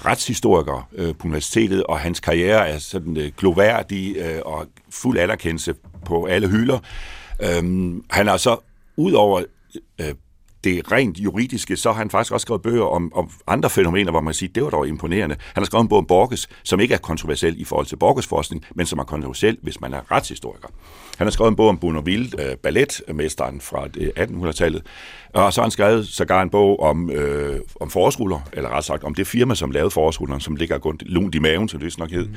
[0.06, 5.76] retshistoriker øh, på universitetet, og hans karriere er sådan øh, gloværdig øh, og fuld anerkendelse
[6.06, 6.80] på alle hylder.
[7.42, 8.58] Øhm, han har så,
[8.98, 9.44] ud over
[10.02, 10.14] øh,
[10.64, 14.22] det rent juridiske, så har han faktisk også skrevet bøger om, om andre fænomener, hvor
[14.22, 15.36] man siger, det var dog imponerende.
[15.54, 18.28] Han har skrevet en bog om Borges, som ikke er kontroversiel i forhold til Borges
[18.28, 20.68] forskning, men som er kontroversiel, hvis man er retshistoriker.
[21.18, 24.84] Han har skrevet en bog om Bournonville, øh, balletmesteren fra det 1800-tallet,
[25.34, 29.04] og så har han skrevet sågar en bog om, øh, om forårsruller, eller ret sagt
[29.04, 32.28] om det firma, som lavede forårsrullerne, som ligger lunt i maven, som det nok hed.
[32.28, 32.36] Mm.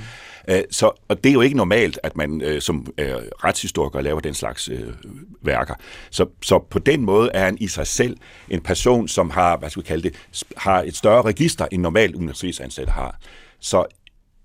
[0.48, 3.14] Øh, så, og det er jo ikke normalt, at man øh, som øh,
[3.44, 4.92] retshistoriker laver den slags øh,
[5.42, 5.74] værker.
[6.10, 9.56] Så, så på den måde er han i sig selv til en person, som har,
[9.56, 10.14] hvad skal vi kalde det,
[10.56, 13.18] har et større register, end normalt universitetsansatte har.
[13.60, 13.84] Så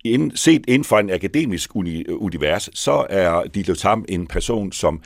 [0.06, 4.72] ind, set inden for en akademisk uni, øh, univers, så er Dilo Tam en person,
[4.72, 5.02] som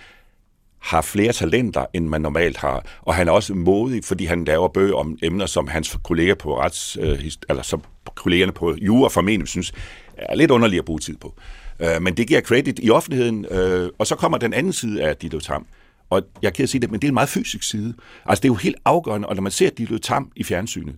[0.80, 2.86] har flere talenter, end man normalt har.
[3.02, 6.60] Og han er også modig, fordi han laver bøger om emner, som hans kolleger på
[6.60, 7.84] rets, øh, eller som
[8.16, 9.74] kollegerne på jura formentlig synes,
[10.18, 11.34] er lidt underligt at bruge tid på.
[11.80, 15.18] Øh, men det giver credit i offentligheden, øh, og så kommer den anden side af
[15.18, 15.66] Dilo Tam.
[16.14, 17.94] Og jeg kan sige det, men det er en meget fysisk side.
[18.26, 20.96] Altså det er jo helt afgørende, og når man ser Dilo Tam i fjernsynet,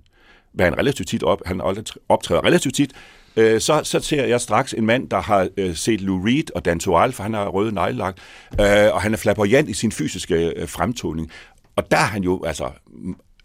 [0.54, 1.62] hvad han relativt tit op, han
[2.10, 2.94] optræder relativt tit,
[3.36, 6.66] øh, så, så ser jeg straks en mand, der har øh, set Lou Reed og
[6.66, 8.20] Dan Toal, for han har røde neglelagt,
[8.52, 11.32] øh, og han er flamboyant i sin fysiske øh, fremtoning.
[11.76, 12.72] Og der er han jo altså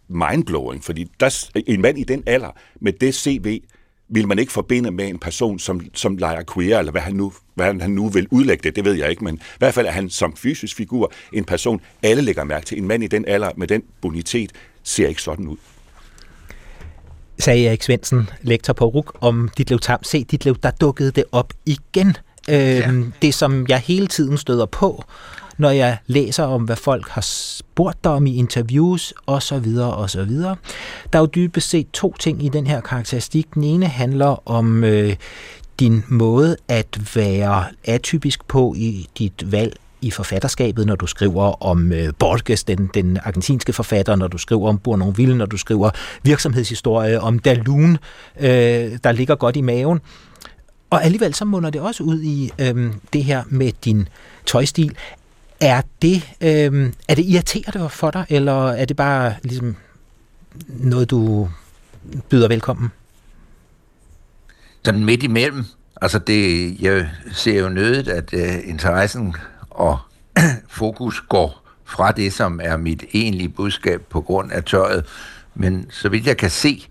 [0.08, 2.50] mindblowing, fordi der, en mand i den alder
[2.80, 3.60] med det CV,
[4.10, 7.32] vil man ikke forbinde med en person, som, som leger queer, eller hvad han, nu,
[7.54, 9.90] hvad han nu vil udlægge det, det ved jeg ikke, men i hvert fald er
[9.90, 12.78] han som fysisk figur en person, alle lægger mærke til.
[12.78, 14.52] En mand i den alder med den bonitet
[14.82, 15.56] ser ikke sådan ud
[17.40, 20.02] sagde Erik Svendsen, lektor på RUK, om Ditlev Tam.
[20.02, 22.16] Se, Ditlev, der dukkede det op igen.
[22.48, 22.88] Ja.
[22.88, 25.04] Øhm, det, som jeg hele tiden støder på,
[25.58, 29.94] når jeg læser om, hvad folk har spurgt dig om i interviews, og så videre,
[29.94, 30.56] og så videre.
[31.12, 33.54] Der er jo dybest set to ting i den her karakteristik.
[33.54, 35.16] Den ene handler om øh,
[35.80, 41.92] din måde at være atypisk på i dit valg i forfatterskabet, når du skriver om
[41.92, 45.90] øh, Borges, den, den argentinske forfatter, når du skriver om Bournonville, når du skriver
[46.22, 47.98] virksomhedshistorie, om Dalun,
[48.40, 48.48] øh,
[49.04, 50.00] der ligger godt i maven.
[50.90, 54.08] Og alligevel så munder det også ud i øh, det her med din
[54.46, 54.96] tøjstil.
[55.60, 59.76] Er det, øh, er det irriterende for dig, eller er det bare ligesom
[60.68, 61.48] noget, du
[62.28, 62.88] byder velkommen?
[64.84, 65.64] Sådan midt imellem.
[66.02, 69.34] Altså det, jeg ser jo nødigt, at øh, interessen
[69.70, 69.98] og
[70.68, 75.04] fokus går fra det, som er mit egentlige budskab på grund af tøjet.
[75.54, 76.88] Men så vidt jeg kan se,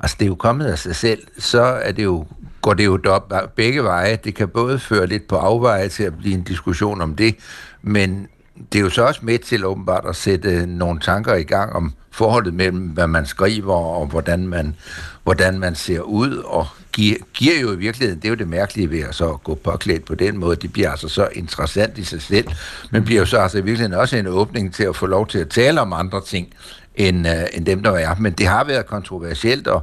[0.00, 2.26] altså det er jo kommet af sig selv, så er det jo,
[2.60, 4.18] går det jo op begge veje.
[4.24, 7.36] Det kan både føre lidt på afveje til at blive en diskussion om det,
[7.82, 8.28] men
[8.72, 11.92] det er jo så også med til åbenbart at sætte nogle tanker i gang om
[12.10, 14.76] forholdet mellem, hvad man skriver og hvordan man,
[15.22, 18.90] hvordan man ser ud, og giver, giver jo i virkeligheden, det er jo det mærkelige
[18.90, 22.22] ved at så gå påklædt på den måde, det bliver altså så interessant i sig
[22.22, 22.46] selv,
[22.90, 25.38] men bliver jo så altså i virkeligheden også en åbning til at få lov til
[25.38, 26.48] at tale om andre ting,
[26.94, 28.14] end, øh, end dem, der er.
[28.18, 29.82] Men det har været kontroversielt, og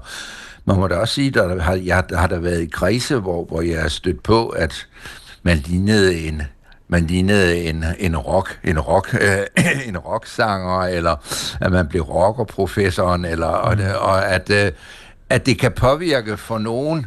[0.68, 3.46] man må da også sige, der har, jeg, der har der været i kredse, hvor,
[3.46, 4.88] hvor jeg er stødt på, at
[5.44, 6.42] man lignede en,
[6.88, 11.16] man lignede en, en rock, en rock, øh, en rocksanger, eller
[11.62, 14.72] at man blev rockerprofessoren, eller, og, og at, øh,
[15.30, 17.06] at det kan påvirke for nogen,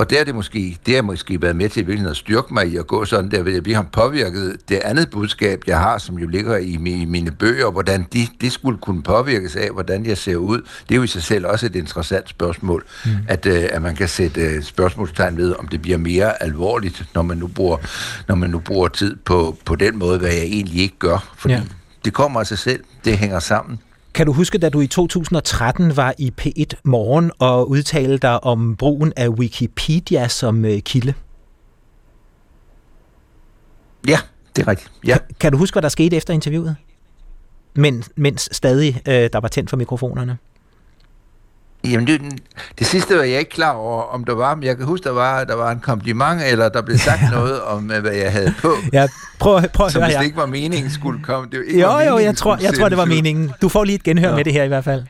[0.00, 2.76] og det er det måske, det har måske været med til at styrke mig i
[2.76, 6.18] at gå sådan der, ved at vi har påvirket det andet budskab, jeg har, som
[6.18, 6.76] jo ligger i,
[7.06, 10.60] mine bøger, hvordan de, det skulle kunne påvirkes af, hvordan jeg ser ud.
[10.88, 13.10] Det er jo i sig selv også et interessant spørgsmål, mm.
[13.28, 17.22] at, uh, at man kan sætte uh, spørgsmålstegn ved, om det bliver mere alvorligt, når
[17.22, 17.76] man nu bruger,
[18.28, 21.34] når man nu bruger tid på, på den måde, hvad jeg egentlig ikke gør.
[21.36, 21.62] Fordi ja.
[22.04, 23.78] det kommer af sig selv, det hænger sammen.
[24.14, 28.76] Kan du huske, da du i 2013 var i P1 Morgen og udtalte dig om
[28.76, 31.14] brugen af Wikipedia som øh, kilde?
[34.08, 34.18] Ja,
[34.56, 34.92] det er rigtigt.
[35.06, 35.18] Ja.
[35.18, 36.76] Kan, kan du huske, hvad der skete efter interviewet?
[37.74, 40.38] Men, mens stadig øh, der var tændt for mikrofonerne?
[41.84, 42.20] Jamen, det,
[42.78, 45.10] det sidste var jeg ikke klar over, om der var, men jeg kan huske, der
[45.10, 47.30] var, der var en kompliment, eller der blev sagt ja.
[47.30, 48.72] noget om, hvad jeg havde på.
[48.92, 49.06] Ja,
[49.38, 51.48] prøv, prøv at høre hvis det ikke var meningen, skulle komme.
[51.52, 53.52] Det ikke jo, var jo, jeg tror, jeg tror, det var meningen.
[53.62, 54.36] Du får lige et genhør ja.
[54.36, 55.02] med det her i hvert fald.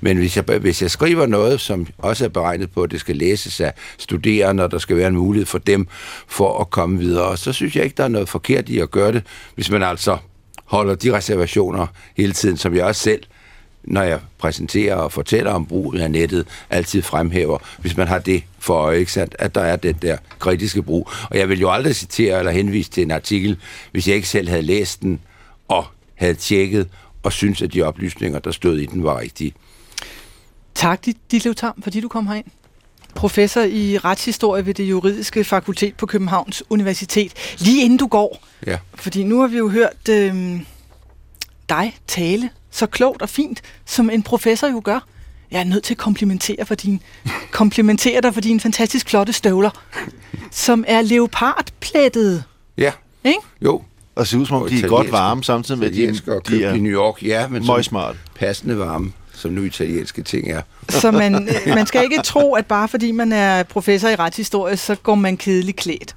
[0.00, 3.16] Men hvis jeg, hvis jeg skriver noget, som også er beregnet på, at det skal
[3.16, 5.86] læses af studerende, og der skal være en mulighed for dem
[6.28, 9.12] for at komme videre, så synes jeg ikke, der er noget forkert i at gøre
[9.12, 9.22] det,
[9.54, 10.16] hvis man altså
[10.64, 11.86] holder de reservationer
[12.16, 13.22] hele tiden, som jeg også selv
[13.84, 18.42] når jeg præsenterer og fortæller om brugen af nettet, altid fremhæver, hvis man har det
[18.58, 21.10] for øje, ikke sandt, at der er den der kritiske brug.
[21.30, 23.56] Og jeg vil jo aldrig citere eller henvise til en artikel,
[23.92, 25.20] hvis jeg ikke selv havde læst den
[25.68, 26.88] og havde tjekket
[27.22, 29.54] og synes, at de oplysninger, der stod i den, var rigtige.
[30.74, 32.46] Tak, Ditlev Tam, fordi du kom herind.
[33.14, 37.32] Professor i retshistorie ved det juridiske fakultet på Københavns Universitet.
[37.58, 38.78] Lige inden du går, ja.
[38.94, 40.60] fordi nu har vi jo hørt øh,
[41.68, 45.06] dig tale så klogt og fint, som en professor jo gør.
[45.50, 47.02] Jeg er nødt til at komplimentere, for din,
[47.50, 49.70] komplimentere dig for dine fantastisk flotte støvler,
[50.50, 52.42] som er leopardplættede.
[52.78, 52.92] Ja.
[53.24, 53.40] Ikke?
[53.64, 53.82] Jo.
[54.14, 56.74] Og ser ud som om, de er godt varme, samtidig med, at de, de er
[56.74, 58.16] i New York, ja, men møgsmart.
[58.34, 60.62] passende varme som nu italienske ting er.
[60.88, 61.32] Så man,
[61.66, 65.36] man skal ikke tro, at bare fordi man er professor i retshistorie, så går man
[65.36, 66.16] kedeligt klædt.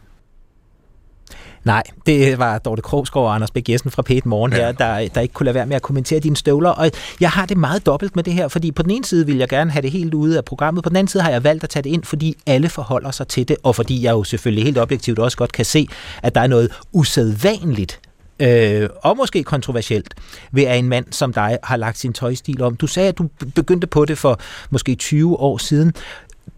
[1.65, 5.21] Nej, det var Dorte Krogsgaard og Anders Bæk Jessen fra P1 Morgen her, der, der
[5.21, 6.69] ikke kunne lade være med at kommentere dine støvler.
[6.69, 9.37] Og jeg har det meget dobbelt med det her, fordi på den ene side vil
[9.37, 11.63] jeg gerne have det helt ude af programmet, på den anden side har jeg valgt
[11.63, 14.63] at tage det ind, fordi alle forholder sig til det, og fordi jeg jo selvfølgelig
[14.63, 15.87] helt objektivt også godt kan se,
[16.23, 17.99] at der er noget usædvanligt
[18.39, 20.13] øh, og måske kontroversielt,
[20.51, 22.75] ved at en mand som dig har lagt sin tøjstil om.
[22.75, 24.39] Du sagde, at du begyndte på det for
[24.69, 25.93] måske 20 år siden.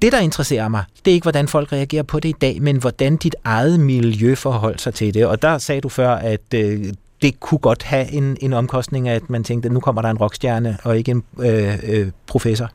[0.01, 2.77] Det, der interesserer mig, det er ikke, hvordan folk reagerer på det i dag, men
[2.77, 5.25] hvordan dit eget miljø forholder sig til det.
[5.25, 6.85] Og der sagde du før, at øh,
[7.21, 10.17] det kunne godt have en, en omkostning, at man tænkte, at nu kommer der en
[10.17, 12.69] rockstjerne og ikke en øh, øh, professor.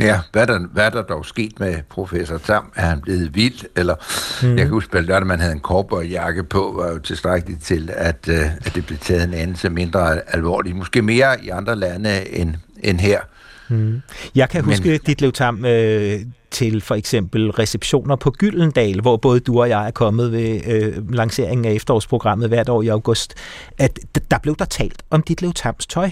[0.00, 2.72] Ja, hvad er, der, hvad er der dog sket med professor Tam?
[2.76, 3.60] Er han blevet vild?
[3.76, 3.94] Eller,
[4.42, 4.48] mm.
[4.48, 8.56] Jeg kan huske, at man havde en korporjakke på, var jo tilstrækkeligt til, at, uh,
[8.66, 10.76] at det blev taget en anelse mindre alvorligt.
[10.76, 13.20] Måske mere i andre lande end, end her.
[13.68, 14.02] Mm.
[14.34, 19.40] Jeg kan huske Men, dit Tam øh, til for eksempel receptioner på Gyldendal, hvor både
[19.40, 23.34] du og jeg er kommet ved øh, lanceringen af efterårsprogrammet hvert år i august,
[23.78, 23.98] at
[24.30, 26.10] der blev der talt om dit Tams tøj,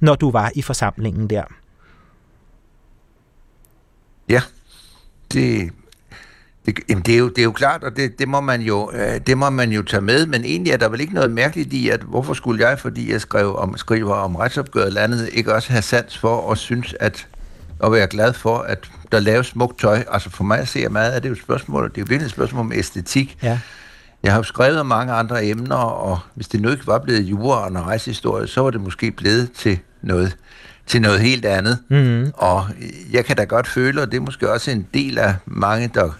[0.00, 1.44] når du var i forsamlingen der.
[4.28, 4.42] Ja,
[5.32, 5.70] det,
[6.68, 8.90] det, jamen det, er jo, det er jo klart, og det, det, må man jo,
[8.94, 11.72] øh, det må man jo tage med, men egentlig er der vel ikke noget mærkeligt
[11.72, 15.72] i, at hvorfor skulle jeg, fordi jeg skrev om, skriver om retsopgøret landet, ikke også
[15.72, 17.26] have sans for og synes, at
[17.78, 20.04] og være glad for, at der laves smukt tøj.
[20.10, 22.26] Altså for mig ser meget at det er jo et spørgsmål, det er jo virkelig
[22.26, 23.38] et spørgsmål om æstetik.
[23.42, 23.60] Ja.
[24.22, 27.20] Jeg har jo skrevet om mange andre emner, og hvis det nu ikke var blevet
[27.20, 30.36] jura og rejsehistorie, så var det måske blevet til noget
[30.88, 31.78] til noget helt andet.
[31.88, 32.32] Mm-hmm.
[32.34, 32.66] Og
[33.12, 36.10] jeg kan da godt føle, og det er måske også en del af mange, der,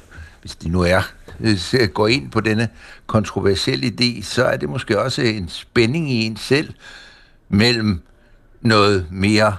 [0.49, 1.03] hvis de nu er,
[1.41, 2.69] øh, går ind på denne
[3.07, 6.75] kontroversielle idé, så er det måske også en spænding i en selv
[7.49, 8.03] mellem
[8.61, 9.57] noget mere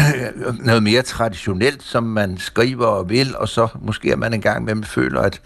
[0.64, 4.74] noget mere traditionelt, som man skriver og vil, og så måske er man engang med,
[4.74, 5.40] man føler, at,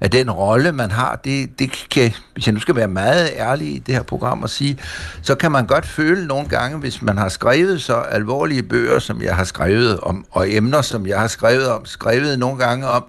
[0.00, 3.74] at den rolle, man har, det, det kan, hvis jeg nu skal være meget ærlig
[3.74, 4.78] i det her program og sige,
[5.22, 9.22] så kan man godt føle nogle gange, hvis man har skrevet så alvorlige bøger, som
[9.22, 13.04] jeg har skrevet om, og emner, som jeg har skrevet om, skrevet nogle gange om,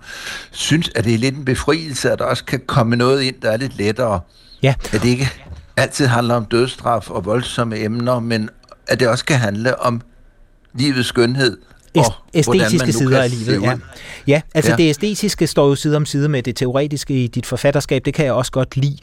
[0.51, 3.51] synes, at det er lidt en befrielse, at der også kan komme noget ind, der
[3.51, 4.19] er lidt lettere.
[4.63, 4.73] Ja.
[4.93, 5.31] At det ikke
[5.77, 8.49] altid handler om dødstraf og voldsomme emner, men
[8.87, 10.01] at det også kan handle om
[10.73, 11.57] livets skønhed,
[11.97, 13.61] og æstetiske sider af livet.
[13.61, 13.77] Ja.
[14.27, 14.77] ja, altså ja.
[14.77, 18.25] det æstetiske står jo side om side med det teoretiske i dit forfatterskab, det kan
[18.25, 18.97] jeg også godt lide.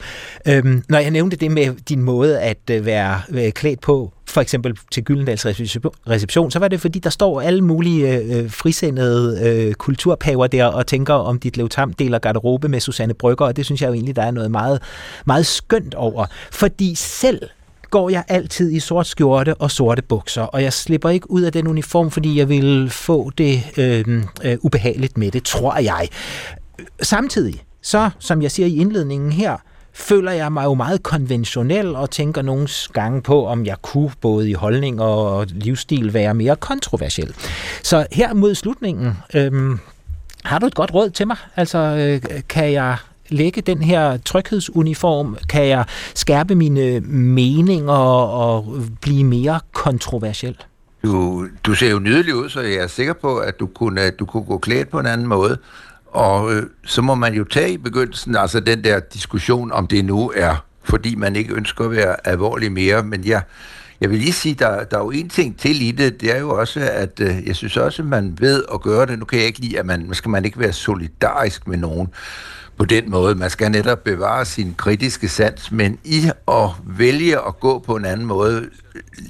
[0.47, 4.41] Øhm, når jeg nævnte det med din måde at øh, være, øh, klædt på, for
[4.41, 9.73] eksempel til Gyldendals reception, så var det fordi, der står alle mulige øh, frisindede øh,
[9.73, 13.81] kulturpaver der og tænker om dit Levtam deler garderobe med Susanne Brygger, og det synes
[13.81, 14.81] jeg jo egentlig, der er noget meget,
[15.25, 16.25] meget skønt over.
[16.51, 17.41] Fordi selv
[17.91, 21.51] går jeg altid i sort skjorte og sorte bukser, og jeg slipper ikke ud af
[21.51, 26.07] den uniform, fordi jeg vil få det øh, øh, ubehageligt med det, tror jeg.
[27.01, 29.57] Samtidig, så som jeg siger i indledningen her,
[29.93, 34.49] føler jeg mig jo meget konventionel og tænker nogle gange på, om jeg kunne både
[34.49, 37.35] i holdning og livsstil være mere kontroversiel.
[37.83, 39.77] Så her mod slutningen, øh,
[40.43, 41.37] har du et godt råd til mig?
[41.55, 42.97] Altså, øh, kan jeg
[43.31, 45.37] lægge den her tryghedsuniform?
[45.49, 50.57] Kan jeg skærpe mine meninger og blive mere kontroversiel?
[51.03, 54.25] Du, du ser jo nydelig ud, så jeg er sikker på, at du kunne, du
[54.25, 55.57] kunne gå klædt på en anden måde.
[56.07, 60.05] Og øh, så må man jo tage i begyndelsen, altså den der diskussion, om det
[60.05, 63.03] nu er, fordi man ikke ønsker at være alvorlig mere.
[63.03, 63.41] Men jeg,
[64.01, 66.39] jeg vil lige sige, der, der er jo en ting til i det, det er
[66.39, 69.19] jo også, at øh, jeg synes også, at man ved at gøre det.
[69.19, 72.07] Nu kan jeg ikke lide, at man, skal man ikke være solidarisk med nogen
[72.81, 73.35] på den måde.
[73.35, 78.05] Man skal netop bevare sin kritiske sans, men i at vælge at gå på en
[78.05, 78.69] anden måde,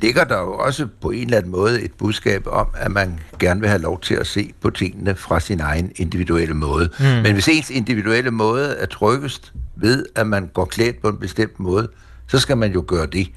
[0.02, 3.60] ligger der jo også på en eller anden måde et budskab om, at man gerne
[3.60, 6.90] vil have lov til at se på tingene fra sin egen individuelle måde.
[7.00, 7.06] Mm.
[7.06, 11.60] Men hvis ens individuelle måde er tryggest ved, at man går klædt på en bestemt
[11.60, 11.88] måde,
[12.32, 13.28] så skal man jo gøre det.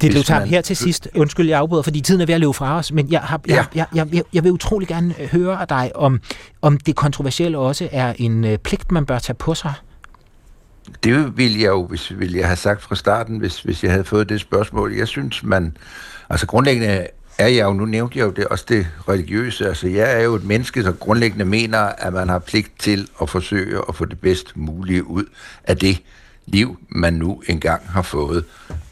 [0.00, 1.08] Det blev taget her til sidst.
[1.14, 3.66] Undskyld, jeg afbryder, fordi tiden er ved at løbe fra os, men jeg, har, jeg,
[3.74, 3.84] ja.
[3.94, 6.20] jeg, jeg, jeg vil utrolig gerne høre af dig, om,
[6.62, 9.72] om det kontroversielle også er en øh, pligt, man bør tage på sig.
[11.04, 14.04] Det ville jeg jo, hvis ville jeg have sagt fra starten, hvis, hvis jeg havde
[14.04, 14.94] fået det spørgsmål.
[14.94, 15.76] Jeg synes, man...
[16.30, 17.06] Altså grundlæggende
[17.38, 20.34] er jeg jo, nu nævnte jeg jo det, også det religiøse, altså jeg er jo
[20.34, 24.20] et menneske, der grundlæggende mener, at man har pligt til at forsøge at få det
[24.20, 25.24] bedst mulige ud
[25.64, 26.02] af det
[26.52, 28.44] liv, man nu engang har fået.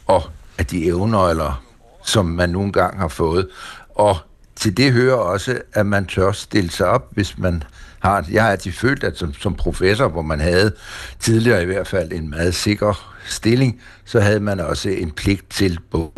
[0.05, 0.23] Og
[0.57, 1.63] af de evner, eller
[2.05, 3.47] som man nu engang har fået.
[3.95, 4.17] Og
[4.55, 7.63] til det hører også, at man tør stille sig op, hvis man
[7.99, 8.25] har...
[8.31, 10.71] Jeg har altid følt, at som, som professor, hvor man havde
[11.19, 15.79] tidligere i hvert fald en meget sikker stilling, så havde man også en pligt til
[15.91, 16.11] både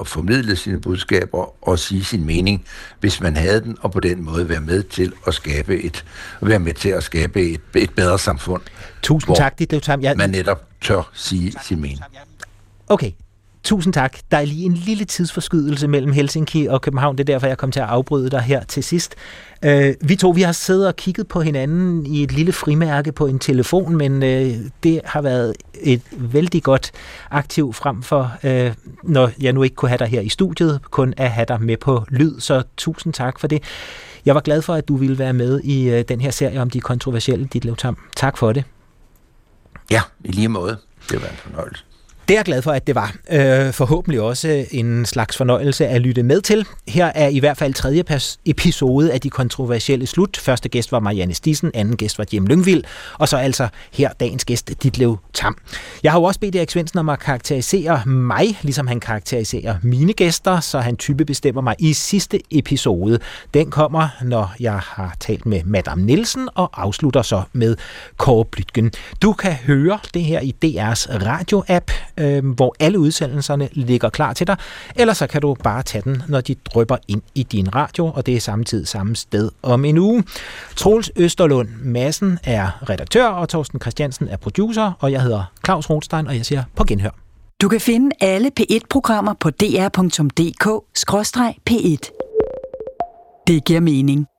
[0.00, 2.64] at formidle sine budskaber og sige sin mening,
[3.00, 6.04] hvis man havde den, og på den måde være med til at skabe et,
[6.40, 8.62] være med til at skabe et, et bedre samfund.
[9.02, 10.16] Tusind tak, dit Jeg...
[10.16, 12.00] Man netop tør sige sin mening.
[12.88, 13.10] Okay,
[13.64, 14.18] Tusind tak.
[14.30, 17.18] Der er lige en lille tidsforskydelse mellem Helsinki og København.
[17.18, 19.14] Det er derfor, jeg kom til at afbryde dig her til sidst.
[19.64, 23.26] Øh, vi to vi har siddet og kigget på hinanden i et lille frimærke på
[23.26, 26.90] en telefon, men øh, det har været et vældig godt
[27.30, 31.14] aktiv frem for, øh, når jeg nu ikke kunne have dig her i studiet, kun
[31.16, 32.40] at have dig med på lyd.
[32.40, 33.62] Så tusind tak for det.
[34.26, 36.70] Jeg var glad for, at du ville være med i øh, den her serie om
[36.70, 37.96] de kontroversielle dit Tam.
[38.16, 38.64] Tak for det.
[39.90, 40.76] Ja, i lige måde.
[41.10, 41.84] Det var en fornøjelse.
[42.32, 43.14] Det er jeg glad for, at det var.
[43.30, 46.66] Øh, forhåbentlig også en slags fornøjelse at lytte med til.
[46.88, 48.04] Her er i hvert fald tredje
[48.46, 50.36] episode af De Kontroversielle Slut.
[50.36, 52.84] Første gæst var Marianne Stisen, anden gæst var Jim Lyngvild,
[53.18, 55.56] og så altså her dagens gæst, Ditlev Tam.
[56.02, 60.12] Jeg har jo også bedt Erik Svendsen om at karakterisere mig, ligesom han karakteriserer mine
[60.12, 63.18] gæster, så han type bestemmer mig i sidste episode.
[63.54, 67.76] Den kommer, når jeg har talt med Madame Nielsen og afslutter så med
[68.16, 68.92] Kåre Blytgen.
[69.22, 74.46] Du kan høre det her i DR's radio-app øh, hvor alle udsendelserne ligger klar til
[74.46, 74.56] dig,
[74.96, 78.26] eller så kan du bare tage den, når de drypper ind i din radio, og
[78.26, 80.24] det er samtidig samme sted om en uge.
[80.76, 86.26] Troels Østerlund Madsen er redaktør, og Torsten Christiansen er producer, og jeg hedder Claus Rothstein,
[86.26, 87.10] og jeg siger på genhør.
[87.62, 89.92] Du kan finde alle P1-programmer på dr.dk-p1.
[93.46, 94.31] Det giver mening.